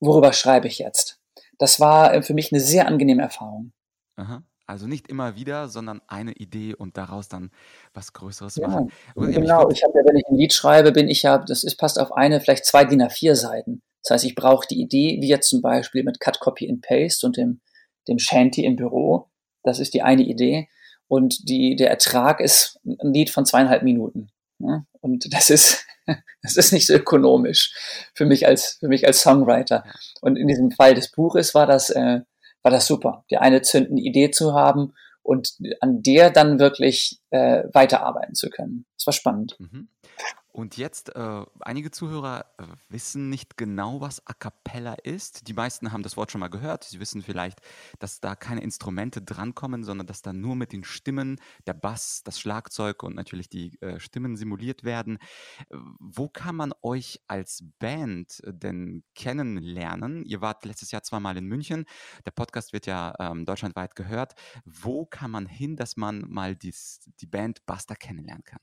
worüber 0.00 0.32
schreibe 0.32 0.66
ich 0.66 0.78
jetzt? 0.78 1.20
Das 1.58 1.78
war 1.78 2.14
äh, 2.14 2.22
für 2.22 2.34
mich 2.34 2.52
eine 2.52 2.60
sehr 2.60 2.86
angenehme 2.86 3.22
Erfahrung. 3.22 3.72
Aha. 4.16 4.42
Also 4.66 4.86
nicht 4.86 5.08
immer 5.08 5.34
wieder, 5.34 5.68
sondern 5.68 6.00
eine 6.06 6.32
Idee 6.32 6.74
und 6.74 6.96
daraus 6.96 7.28
dann 7.28 7.50
was 7.92 8.12
Größeres 8.12 8.56
ja, 8.56 8.68
machen. 8.68 8.92
Genau, 9.16 9.68
ich 9.68 9.82
habe 9.82 9.98
ja, 9.98 10.04
wenn 10.04 10.16
ich 10.16 10.26
ein 10.28 10.36
Lied 10.36 10.52
schreibe, 10.52 10.92
bin 10.92 11.08
ich 11.08 11.22
ja, 11.22 11.38
das 11.38 11.64
ist 11.64 11.76
passt 11.76 11.98
auf 11.98 12.12
eine, 12.12 12.40
vielleicht 12.40 12.64
zwei 12.64 12.84
DIN 12.84 13.02
A4 13.02 13.34
Seiten. 13.34 13.82
Das 14.02 14.14
heißt, 14.14 14.24
ich 14.24 14.36
brauche 14.36 14.66
die 14.68 14.80
Idee, 14.80 15.18
wie 15.20 15.28
jetzt 15.28 15.48
zum 15.48 15.60
Beispiel 15.60 16.04
mit 16.04 16.20
Cut, 16.20 16.38
Copy 16.38 16.70
and 16.70 16.82
Paste 16.82 17.26
und 17.26 17.36
dem, 17.36 17.60
dem 18.06 18.20
Shanty 18.20 18.64
im 18.64 18.76
Büro. 18.76 19.28
Das 19.64 19.80
ist 19.80 19.92
die 19.92 20.02
eine 20.02 20.22
Idee. 20.22 20.68
Und 21.08 21.48
die, 21.48 21.74
der 21.74 21.90
Ertrag 21.90 22.40
ist 22.40 22.78
ein 22.84 23.12
Lied 23.12 23.30
von 23.30 23.44
zweieinhalb 23.44 23.82
Minuten. 23.82 24.30
Ja? 24.60 24.84
Und 25.00 25.34
das 25.34 25.50
ist, 25.50 25.84
das 26.42 26.56
ist 26.56 26.72
nicht 26.72 26.86
so 26.86 26.94
ökonomisch 26.94 27.74
für 28.14 28.26
mich 28.26 28.46
als, 28.46 28.76
für 28.80 28.88
mich 28.88 29.06
als 29.06 29.22
Songwriter. 29.22 29.84
Und 30.20 30.36
in 30.36 30.48
diesem 30.48 30.70
Fall 30.70 30.94
des 30.94 31.10
Buches 31.10 31.54
war 31.54 31.66
das, 31.66 31.90
äh, 31.90 32.20
war 32.62 32.70
das 32.70 32.86
super, 32.86 33.24
die 33.30 33.38
eine 33.38 33.62
zündende 33.62 34.02
Idee 34.02 34.30
zu 34.30 34.54
haben 34.54 34.94
und 35.22 35.54
an 35.80 36.02
der 36.02 36.30
dann 36.30 36.58
wirklich 36.58 37.20
äh, 37.30 37.64
weiterarbeiten 37.72 38.34
zu 38.34 38.50
können. 38.50 38.86
Das 38.96 39.06
war 39.06 39.12
spannend. 39.12 39.56
Mhm. 39.58 39.88
Und 40.52 40.76
jetzt, 40.76 41.14
äh, 41.14 41.44
einige 41.60 41.90
Zuhörer 41.90 42.46
äh, 42.58 42.64
wissen 42.88 43.30
nicht 43.30 43.56
genau, 43.56 44.00
was 44.00 44.26
A 44.26 44.32
cappella 44.32 44.94
ist. 44.94 45.46
Die 45.46 45.52
meisten 45.52 45.92
haben 45.92 46.02
das 46.02 46.16
Wort 46.16 46.32
schon 46.32 46.40
mal 46.40 46.48
gehört. 46.48 46.84
Sie 46.84 46.98
wissen 46.98 47.22
vielleicht, 47.22 47.60
dass 47.98 48.20
da 48.20 48.34
keine 48.34 48.62
Instrumente 48.62 49.22
drankommen, 49.22 49.84
sondern 49.84 50.06
dass 50.06 50.22
da 50.22 50.32
nur 50.32 50.56
mit 50.56 50.72
den 50.72 50.82
Stimmen 50.82 51.40
der 51.66 51.74
Bass, 51.74 52.22
das 52.24 52.40
Schlagzeug 52.40 53.02
und 53.02 53.14
natürlich 53.14 53.48
die 53.48 53.80
äh, 53.80 54.00
Stimmen 54.00 54.36
simuliert 54.36 54.82
werden. 54.82 55.18
Äh, 55.68 55.76
wo 56.00 56.28
kann 56.28 56.56
man 56.56 56.72
euch 56.82 57.20
als 57.28 57.64
Band 57.78 58.42
äh, 58.44 58.52
denn 58.52 59.04
kennenlernen? 59.14 60.24
Ihr 60.24 60.40
wart 60.40 60.64
letztes 60.64 60.90
Jahr 60.90 61.02
zweimal 61.02 61.36
in 61.36 61.46
München. 61.46 61.84
Der 62.26 62.32
Podcast 62.32 62.72
wird 62.72 62.86
ja 62.86 63.14
ähm, 63.18 63.44
deutschlandweit 63.44 63.94
gehört. 63.94 64.34
Wo 64.64 65.06
kann 65.06 65.30
man 65.30 65.46
hin, 65.46 65.76
dass 65.76 65.96
man 65.96 66.24
mal 66.28 66.56
dies, 66.56 67.08
die 67.20 67.26
Band 67.26 67.64
Buster 67.66 67.94
kennenlernen 67.94 68.44
kann? 68.44 68.60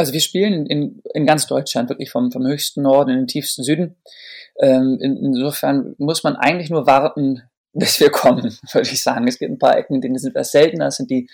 Also 0.00 0.14
wir 0.14 0.20
spielen 0.20 0.64
in, 0.64 1.02
in 1.12 1.26
ganz 1.26 1.46
Deutschland, 1.46 1.90
wirklich 1.90 2.10
vom, 2.10 2.32
vom 2.32 2.46
höchsten 2.46 2.80
Norden 2.80 3.10
in 3.10 3.16
den 3.18 3.26
tiefsten 3.26 3.62
Süden. 3.62 3.96
Ähm, 4.58 4.96
in, 4.98 5.18
insofern 5.18 5.94
muss 5.98 6.24
man 6.24 6.36
eigentlich 6.36 6.70
nur 6.70 6.86
warten, 6.86 7.42
bis 7.74 8.00
wir 8.00 8.08
kommen, 8.08 8.56
würde 8.72 8.88
ich 8.88 9.02
sagen. 9.02 9.28
Es 9.28 9.38
gibt 9.38 9.52
ein 9.52 9.58
paar 9.58 9.76
Ecken, 9.76 10.00
denen 10.00 10.16
sind 10.16 10.30
etwas 10.30 10.52
seltener, 10.52 10.86
das 10.86 10.96
sind 10.96 11.10
die 11.10 11.28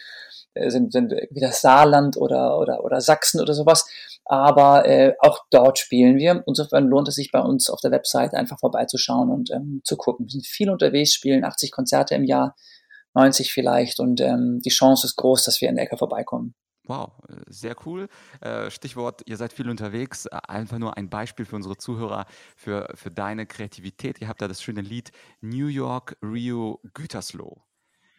äh, 0.55 0.69
sind, 0.69 0.93
sind 0.93 1.13
wie 1.31 1.39
das 1.39 1.61
Saarland 1.61 2.17
oder, 2.17 2.59
oder, 2.59 2.83
oder 2.83 3.01
Sachsen 3.01 3.41
oder 3.41 3.55
sowas. 3.55 3.89
Aber 4.25 4.85
äh, 4.85 5.15
auch 5.21 5.45
dort 5.51 5.79
spielen 5.79 6.17
wir. 6.17 6.43
Insofern 6.49 6.89
lohnt 6.89 7.07
es 7.07 7.15
sich 7.15 7.31
bei 7.31 7.39
uns 7.39 7.71
auf 7.71 7.81
der 7.81 7.93
Website 7.93 8.35
einfach 8.35 8.59
vorbeizuschauen 8.59 9.31
und 9.31 9.53
ähm, 9.53 9.81
zu 9.85 9.97
gucken. 9.97 10.27
Wir 10.27 10.33
sind 10.33 10.45
viel 10.45 10.71
unterwegs, 10.71 11.15
spielen 11.15 11.45
80 11.45 11.71
Konzerte 11.71 12.17
im 12.17 12.25
Jahr, 12.25 12.57
90 13.15 13.53
vielleicht 13.53 14.01
und 14.01 14.21
ähm, 14.21 14.59
die 14.65 14.71
Chance 14.71 15.07
ist 15.07 15.15
groß, 15.15 15.45
dass 15.45 15.61
wir 15.61 15.69
in 15.69 15.77
der 15.77 15.85
Ecke 15.85 15.97
vorbeikommen. 15.97 16.57
Wow, 16.87 17.13
sehr 17.49 17.75
cool. 17.85 18.09
Äh, 18.41 18.71
Stichwort, 18.71 19.23
ihr 19.27 19.37
seid 19.37 19.53
viel 19.53 19.69
unterwegs. 19.69 20.27
Äh, 20.27 20.39
einfach 20.49 20.79
nur 20.79 20.97
ein 20.97 21.11
Beispiel 21.11 21.45
für 21.45 21.57
unsere 21.57 21.77
Zuhörer, 21.77 22.27
für, 22.57 22.89
für 22.95 23.11
deine 23.11 23.47
Kreativität. 23.47 24.21
Ihr 24.21 24.29
habt 24.29 24.41
da 24.41 24.49
das 24.49 24.63
schöne 24.63 24.83
Lied 24.83 25.11
New 25.41 25.67
York, 25.67 26.17
Rio, 26.23 26.81
Gütersloh. 26.95 27.66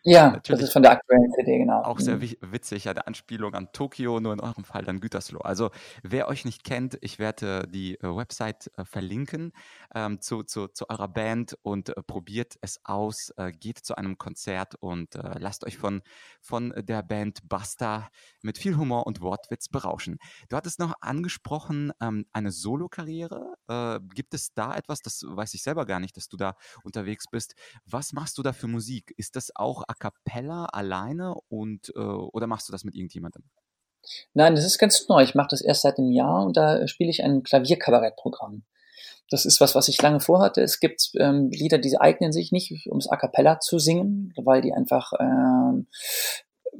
Ja, 0.09 0.31
Natürlich 0.31 0.61
das 0.61 0.69
ist 0.69 0.73
von 0.73 0.83
der 0.83 0.93
aktuellen 0.93 1.29
CD, 1.33 1.57
genau. 1.57 1.81
Auch 1.81 1.99
sehr 1.99 2.15
mhm. 2.15 2.37
witzig, 2.39 2.85
ja, 2.85 2.93
der 2.93 3.09
Anspielung 3.09 3.53
an 3.55 3.73
Tokio, 3.73 4.21
nur 4.21 4.31
in 4.31 4.39
eurem 4.39 4.63
Fall 4.63 4.85
dann 4.85 5.01
Gütersloh. 5.01 5.41
Also, 5.41 5.69
wer 6.01 6.29
euch 6.29 6.45
nicht 6.45 6.63
kennt, 6.63 6.97
ich 7.01 7.19
werde 7.19 7.67
die 7.67 7.95
äh, 7.95 8.15
Website 8.15 8.71
äh, 8.77 8.85
verlinken 8.85 9.51
ähm, 9.93 10.21
zu, 10.21 10.43
zu, 10.43 10.69
zu 10.69 10.89
eurer 10.89 11.09
Band 11.09 11.57
und 11.61 11.89
äh, 11.89 12.01
probiert 12.03 12.55
es 12.61 12.79
aus, 12.85 13.33
äh, 13.35 13.51
geht 13.51 13.79
zu 13.79 13.97
einem 13.97 14.17
Konzert 14.17 14.75
und 14.75 15.15
äh, 15.15 15.39
lasst 15.39 15.65
euch 15.65 15.77
von, 15.77 16.01
von 16.39 16.73
der 16.77 17.03
Band 17.03 17.39
Basta 17.49 18.07
mit 18.41 18.57
viel 18.57 18.77
Humor 18.77 19.07
und 19.07 19.19
Wortwitz 19.19 19.67
berauschen. 19.67 20.19
Du 20.47 20.55
hattest 20.55 20.79
noch 20.79 20.93
angesprochen, 21.01 21.91
ähm, 21.99 22.25
eine 22.31 22.51
Solokarriere. 22.51 23.55
Äh, 23.67 23.99
gibt 24.15 24.33
es 24.33 24.53
da 24.53 24.73
etwas, 24.73 25.01
das 25.01 25.25
weiß 25.27 25.53
ich 25.53 25.63
selber 25.63 25.85
gar 25.85 25.99
nicht, 25.99 26.15
dass 26.15 26.29
du 26.29 26.37
da 26.37 26.55
unterwegs 26.85 27.25
bist. 27.29 27.55
Was 27.85 28.13
machst 28.13 28.37
du 28.37 28.41
da 28.41 28.53
für 28.53 28.67
Musik? 28.67 29.13
Ist 29.17 29.35
das 29.35 29.53
auch 29.53 29.83
a 29.85 29.96
cappella 29.99 30.65
alleine 30.65 31.35
und 31.49 31.89
äh, 31.95 31.99
oder 31.99 32.47
machst 32.47 32.67
du 32.67 32.71
das 32.71 32.83
mit 32.83 32.95
irgendjemandem? 32.95 33.43
Nein, 34.33 34.55
das 34.55 34.65
ist 34.65 34.77
ganz 34.77 35.07
neu. 35.09 35.23
Ich 35.23 35.35
mache 35.35 35.49
das 35.51 35.61
erst 35.61 35.81
seit 35.81 35.97
einem 35.97 36.11
Jahr 36.11 36.45
und 36.45 36.57
da 36.57 36.87
spiele 36.87 37.09
ich 37.09 37.23
ein 37.23 37.43
Klavierkabarettprogramm. 37.43 38.63
Das 39.29 39.45
ist 39.45 39.59
was, 39.59 39.75
was 39.75 39.89
ich 39.89 40.01
lange 40.01 40.21
vorhatte. 40.21 40.61
Es 40.61 40.79
gibt 40.79 41.11
ähm, 41.15 41.49
Lieder, 41.51 41.77
die 41.77 41.97
eignen 41.99 42.31
sich 42.31 42.51
nicht, 42.51 42.87
ums 42.87 43.07
A 43.07 43.17
cappella 43.17 43.59
zu 43.59 43.77
singen, 43.77 44.33
weil 44.37 44.61
die 44.61 44.73
einfach 44.73 45.11
ähm, 45.19 45.87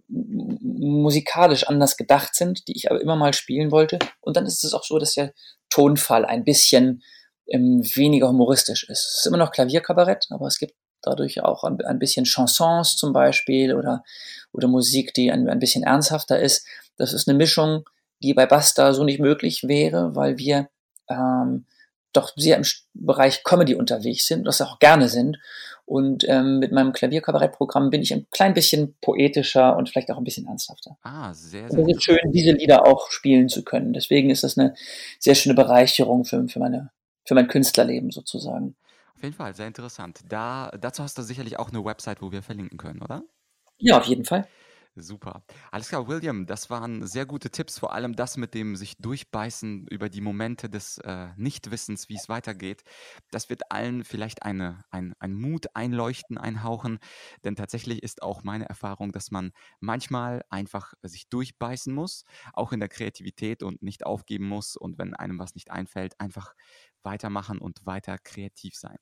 musikalisch 0.07 1.67
anders 1.67 1.97
gedacht 1.97 2.35
sind, 2.35 2.67
die 2.67 2.77
ich 2.77 2.89
aber 2.89 3.01
immer 3.01 3.17
mal 3.17 3.33
spielen 3.33 3.71
wollte. 3.71 3.99
Und 4.21 4.37
dann 4.37 4.45
ist 4.45 4.63
es 4.63 4.73
auch 4.73 4.83
so, 4.83 4.97
dass 4.97 5.15
der 5.15 5.33
Tonfall 5.69 6.25
ein 6.25 6.45
bisschen 6.45 7.03
ähm, 7.47 7.81
weniger 7.95 8.29
humoristisch 8.29 8.83
ist. 8.83 9.05
Es 9.05 9.17
ist 9.19 9.27
immer 9.27 9.37
noch 9.37 9.51
Klavierkabarett, 9.51 10.27
aber 10.29 10.47
es 10.47 10.59
gibt 10.59 10.75
dadurch 11.07 11.43
auch 11.43 11.63
ein, 11.63 11.79
ein 11.81 11.99
bisschen 11.99 12.25
Chansons 12.25 12.95
zum 12.95 13.13
Beispiel 13.13 13.73
oder, 13.73 14.03
oder 14.51 14.67
Musik, 14.67 15.13
die 15.13 15.31
ein, 15.31 15.49
ein 15.49 15.59
bisschen 15.59 15.83
ernsthafter 15.83 16.39
ist. 16.39 16.65
Das 16.97 17.13
ist 17.13 17.27
eine 17.27 17.37
Mischung, 17.37 17.83
die 18.21 18.33
bei 18.33 18.45
Basta 18.45 18.93
so 18.93 19.03
nicht 19.03 19.19
möglich 19.19 19.67
wäre, 19.67 20.15
weil 20.15 20.37
wir 20.37 20.69
ähm, 21.09 21.65
doch 22.13 22.33
sehr 22.35 22.57
im 22.57 22.63
Bereich 22.93 23.43
Comedy 23.43 23.75
unterwegs 23.75 24.27
sind, 24.27 24.45
das 24.45 24.61
auch 24.61 24.79
gerne 24.79 25.09
sind. 25.09 25.37
Und 25.85 26.27
ähm, 26.27 26.59
mit 26.59 26.73
meinem 26.73 26.91
Klavierkabarettprogramm 26.91 27.91
bin 27.91 28.01
ich 28.01 28.13
ein 28.13 28.27
klein 28.29 28.53
bisschen 28.53 28.97
poetischer 28.99 29.77
und 29.77 29.87
vielleicht 29.87 30.11
auch 30.11 30.17
ein 30.17 30.25
bisschen 30.25 30.45
ernsthafter. 30.45 30.97
Ah, 31.03 31.33
sehr, 31.33 31.69
sehr. 31.69 31.79
Und 31.79 31.89
es 31.89 31.97
ist 31.97 32.03
schön, 32.03 32.31
diese 32.33 32.51
Lieder 32.51 32.85
auch 32.85 33.09
spielen 33.09 33.47
zu 33.47 33.63
können. 33.63 33.93
Deswegen 33.93 34.29
ist 34.29 34.43
das 34.43 34.57
eine 34.57 34.73
sehr 35.19 35.35
schöne 35.35 35.55
Bereicherung 35.55 36.25
für, 36.25 36.45
für, 36.49 36.59
meine, 36.59 36.89
für 37.23 37.35
mein 37.35 37.47
Künstlerleben 37.47 38.11
sozusagen. 38.11 38.75
Auf 39.17 39.23
jeden 39.23 39.35
Fall, 39.35 39.53
sehr 39.55 39.67
interessant. 39.67 40.21
Da, 40.29 40.69
dazu 40.79 41.01
hast 41.03 41.17
du 41.17 41.23
sicherlich 41.23 41.57
auch 41.57 41.69
eine 41.69 41.83
Website, 41.83 42.21
wo 42.21 42.31
wir 42.31 42.43
verlinken 42.43 42.77
können, 42.77 43.01
oder? 43.01 43.23
Ja, 43.79 43.97
auf 43.97 44.05
jeden 44.05 44.25
Fall. 44.25 44.47
Super. 44.99 45.43
Alles 45.71 45.89
klar, 45.89 46.07
William, 46.07 46.47
das 46.47 46.71
waren 46.71 47.05
sehr 47.05 47.27
gute 47.27 47.51
Tipps, 47.51 47.77
vor 47.77 47.93
allem 47.93 48.15
das 48.15 48.35
mit 48.35 48.55
dem 48.55 48.75
sich 48.75 48.97
durchbeißen 48.97 49.85
über 49.87 50.09
die 50.09 50.21
Momente 50.21 50.69
des 50.71 50.97
äh, 50.99 51.27
Nichtwissens, 51.35 52.09
wie 52.09 52.15
es 52.15 52.29
weitergeht. 52.29 52.81
Das 53.29 53.47
wird 53.51 53.71
allen 53.71 54.03
vielleicht 54.03 54.41
eine, 54.41 54.83
ein, 54.89 55.13
ein 55.19 55.35
Mut 55.35 55.67
einleuchten, 55.75 56.39
einhauchen, 56.39 56.97
denn 57.43 57.55
tatsächlich 57.55 58.01
ist 58.01 58.23
auch 58.23 58.43
meine 58.43 58.67
Erfahrung, 58.69 59.11
dass 59.11 59.29
man 59.29 59.51
manchmal 59.79 60.43
einfach 60.49 60.93
sich 61.03 61.29
durchbeißen 61.29 61.93
muss, 61.93 62.23
auch 62.53 62.71
in 62.71 62.79
der 62.79 62.89
Kreativität 62.89 63.61
und 63.61 63.83
nicht 63.83 64.03
aufgeben 64.03 64.47
muss 64.47 64.75
und 64.75 64.97
wenn 64.97 65.13
einem 65.13 65.37
was 65.37 65.53
nicht 65.53 65.69
einfällt, 65.69 66.19
einfach 66.19 66.55
weitermachen 67.07 67.59
und 67.59 67.85
weiter 67.85 68.17
kreativ 68.17 68.75
sein. 68.75 68.97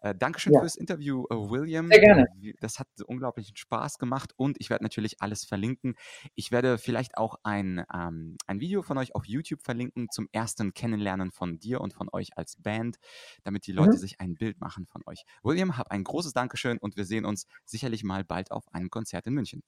Äh, 0.00 0.14
Dankeschön 0.14 0.52
ja. 0.52 0.60
fürs 0.60 0.76
Interview, 0.76 1.24
äh, 1.28 1.34
William. 1.34 1.88
Sehr 1.88 2.00
gerne. 2.00 2.26
Das 2.60 2.78
hat 2.78 2.86
unglaublichen 3.04 3.56
Spaß 3.56 3.98
gemacht 3.98 4.32
und 4.36 4.56
ich 4.60 4.70
werde 4.70 4.84
natürlich 4.84 5.20
alles 5.20 5.44
verlinken. 5.44 5.96
Ich 6.36 6.52
werde 6.52 6.78
vielleicht 6.78 7.18
auch 7.18 7.34
ein, 7.42 7.84
ähm, 7.92 8.36
ein 8.46 8.60
Video 8.60 8.82
von 8.82 8.96
euch 8.96 9.16
auf 9.16 9.26
YouTube 9.26 9.62
verlinken 9.62 10.06
zum 10.10 10.28
ersten 10.30 10.72
Kennenlernen 10.72 11.32
von 11.32 11.58
dir 11.58 11.80
und 11.80 11.94
von 11.94 12.08
euch 12.12 12.36
als 12.36 12.56
Band, 12.62 12.96
damit 13.42 13.66
die 13.66 13.72
Leute 13.72 13.96
mhm. 13.96 13.98
sich 13.98 14.20
ein 14.20 14.34
Bild 14.34 14.60
machen 14.60 14.86
von 14.86 15.02
euch. 15.06 15.24
William, 15.42 15.76
hab 15.76 15.90
ein 15.90 16.04
großes 16.04 16.32
Dankeschön 16.32 16.78
und 16.78 16.96
wir 16.96 17.04
sehen 17.04 17.24
uns 17.24 17.46
sicherlich 17.64 18.04
mal 18.04 18.24
bald 18.24 18.52
auf 18.52 18.72
einem 18.72 18.88
Konzert 18.88 19.26
in 19.26 19.34
München. 19.34 19.62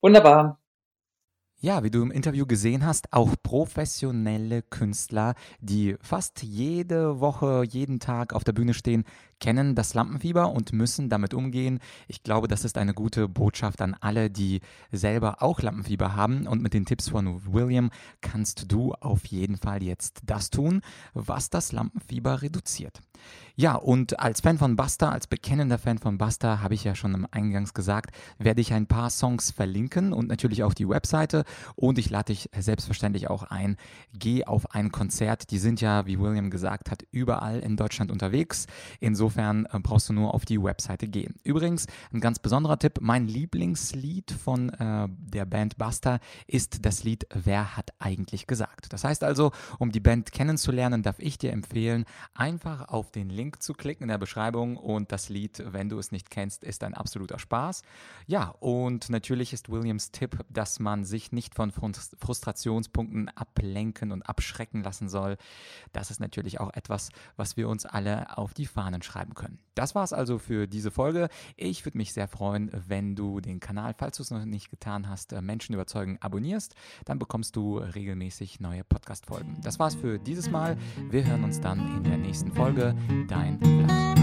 Wunderbar. 0.00 0.61
Ja, 1.64 1.84
wie 1.84 1.92
du 1.92 2.02
im 2.02 2.10
Interview 2.10 2.44
gesehen 2.44 2.84
hast, 2.84 3.12
auch 3.12 3.36
professionelle 3.40 4.62
Künstler, 4.62 5.36
die 5.60 5.94
fast 6.00 6.42
jede 6.42 7.20
Woche, 7.20 7.62
jeden 7.62 8.00
Tag 8.00 8.32
auf 8.32 8.42
der 8.42 8.52
Bühne 8.52 8.74
stehen, 8.74 9.04
kennen 9.42 9.74
das 9.74 9.92
Lampenfieber 9.92 10.52
und 10.52 10.72
müssen 10.72 11.08
damit 11.08 11.34
umgehen. 11.34 11.80
Ich 12.06 12.22
glaube, 12.22 12.46
das 12.46 12.64
ist 12.64 12.78
eine 12.78 12.94
gute 12.94 13.28
Botschaft 13.28 13.82
an 13.82 13.96
alle, 14.00 14.30
die 14.30 14.60
selber 14.92 15.42
auch 15.42 15.60
Lampenfieber 15.60 16.14
haben. 16.14 16.46
Und 16.46 16.62
mit 16.62 16.74
den 16.74 16.86
Tipps 16.86 17.08
von 17.08 17.52
William 17.52 17.90
kannst 18.20 18.70
du 18.70 18.94
auf 18.94 19.26
jeden 19.26 19.56
Fall 19.56 19.82
jetzt 19.82 20.20
das 20.26 20.50
tun, 20.50 20.80
was 21.12 21.50
das 21.50 21.72
Lampenfieber 21.72 22.40
reduziert. 22.40 23.00
Ja, 23.54 23.74
und 23.74 24.18
als 24.18 24.40
Fan 24.40 24.58
von 24.58 24.76
Buster, 24.76 25.12
als 25.12 25.26
bekennender 25.26 25.78
Fan 25.78 25.98
von 25.98 26.18
Buster, 26.18 26.62
habe 26.62 26.74
ich 26.74 26.84
ja 26.84 26.94
schon 26.94 27.12
im 27.12 27.26
Eingangs 27.30 27.74
gesagt, 27.74 28.14
werde 28.38 28.60
ich 28.60 28.72
ein 28.72 28.86
paar 28.86 29.10
Songs 29.10 29.50
verlinken 29.50 30.12
und 30.12 30.28
natürlich 30.28 30.62
auch 30.62 30.72
die 30.72 30.88
Webseite. 30.88 31.44
Und 31.76 31.98
ich 31.98 32.08
lade 32.08 32.32
dich 32.32 32.48
selbstverständlich 32.56 33.28
auch 33.28 33.42
ein, 33.42 33.76
geh 34.14 34.44
auf 34.44 34.74
ein 34.74 34.90
Konzert. 34.90 35.50
Die 35.50 35.58
sind 35.58 35.80
ja, 35.80 36.06
wie 36.06 36.18
William 36.18 36.50
gesagt 36.50 36.90
hat, 36.90 37.04
überall 37.10 37.58
in 37.58 37.76
Deutschland 37.76 38.10
unterwegs. 38.10 38.66
Insofern 39.00 39.31
äh, 39.36 39.78
brauchst 39.80 40.08
du 40.08 40.12
nur 40.12 40.34
auf 40.34 40.44
die 40.44 40.62
Webseite 40.62 41.08
gehen. 41.08 41.34
Übrigens, 41.44 41.86
ein 42.12 42.20
ganz 42.20 42.38
besonderer 42.38 42.78
Tipp, 42.78 42.98
mein 43.00 43.26
Lieblingslied 43.26 44.30
von 44.30 44.70
äh, 44.70 45.08
der 45.08 45.44
Band 45.46 45.76
Buster 45.78 46.20
ist 46.46 46.84
das 46.84 47.04
Lied 47.04 47.26
Wer 47.32 47.76
hat 47.76 47.92
eigentlich 47.98 48.46
gesagt. 48.46 48.92
Das 48.92 49.04
heißt 49.04 49.24
also, 49.24 49.52
um 49.78 49.92
die 49.92 50.00
Band 50.00 50.32
kennenzulernen, 50.32 51.02
darf 51.02 51.18
ich 51.18 51.38
dir 51.38 51.52
empfehlen, 51.52 52.04
einfach 52.34 52.88
auf 52.88 53.10
den 53.10 53.30
Link 53.30 53.62
zu 53.62 53.74
klicken 53.74 54.04
in 54.04 54.08
der 54.08 54.18
Beschreibung 54.18 54.76
und 54.76 55.12
das 55.12 55.28
Lied, 55.28 55.62
wenn 55.66 55.88
du 55.88 55.98
es 55.98 56.12
nicht 56.12 56.30
kennst, 56.30 56.64
ist 56.64 56.84
ein 56.84 56.94
absoluter 56.94 57.38
Spaß. 57.38 57.82
Ja, 58.26 58.48
und 58.60 59.10
natürlich 59.10 59.52
ist 59.52 59.70
Williams 59.70 60.10
Tipp, 60.10 60.44
dass 60.48 60.80
man 60.80 61.04
sich 61.04 61.32
nicht 61.32 61.54
von 61.54 61.72
Frustrationspunkten 61.72 63.28
ablenken 63.30 64.12
und 64.12 64.22
abschrecken 64.22 64.82
lassen 64.82 65.08
soll. 65.08 65.36
Das 65.92 66.10
ist 66.10 66.20
natürlich 66.20 66.60
auch 66.60 66.72
etwas, 66.74 67.10
was 67.36 67.56
wir 67.56 67.68
uns 67.68 67.86
alle 67.86 68.36
auf 68.36 68.54
die 68.54 68.66
Fahnen 68.66 69.02
schreiben 69.02 69.21
können. 69.34 69.58
Das 69.74 69.94
war 69.94 70.04
es 70.04 70.12
also 70.12 70.38
für 70.38 70.66
diese 70.66 70.90
Folge. 70.90 71.28
Ich 71.56 71.84
würde 71.84 71.98
mich 71.98 72.12
sehr 72.12 72.28
freuen, 72.28 72.70
wenn 72.86 73.16
du 73.16 73.40
den 73.40 73.60
Kanal, 73.60 73.94
falls 73.96 74.18
du 74.18 74.22
es 74.22 74.30
noch 74.30 74.44
nicht 74.44 74.70
getan 74.70 75.08
hast, 75.08 75.32
äh, 75.32 75.40
Menschen 75.40 75.74
überzeugen, 75.74 76.18
abonnierst. 76.20 76.74
Dann 77.04 77.18
bekommst 77.18 77.56
du 77.56 77.78
regelmäßig 77.78 78.60
neue 78.60 78.84
Podcast-Folgen. 78.84 79.58
Das 79.62 79.78
war's 79.78 79.94
für 79.94 80.18
dieses 80.18 80.50
Mal. 80.50 80.76
Wir 81.10 81.26
hören 81.26 81.44
uns 81.44 81.60
dann 81.60 81.96
in 81.96 82.04
der 82.04 82.18
nächsten 82.18 82.52
Folge. 82.52 82.94
Dein 83.28 83.58
Blatt. 83.58 84.21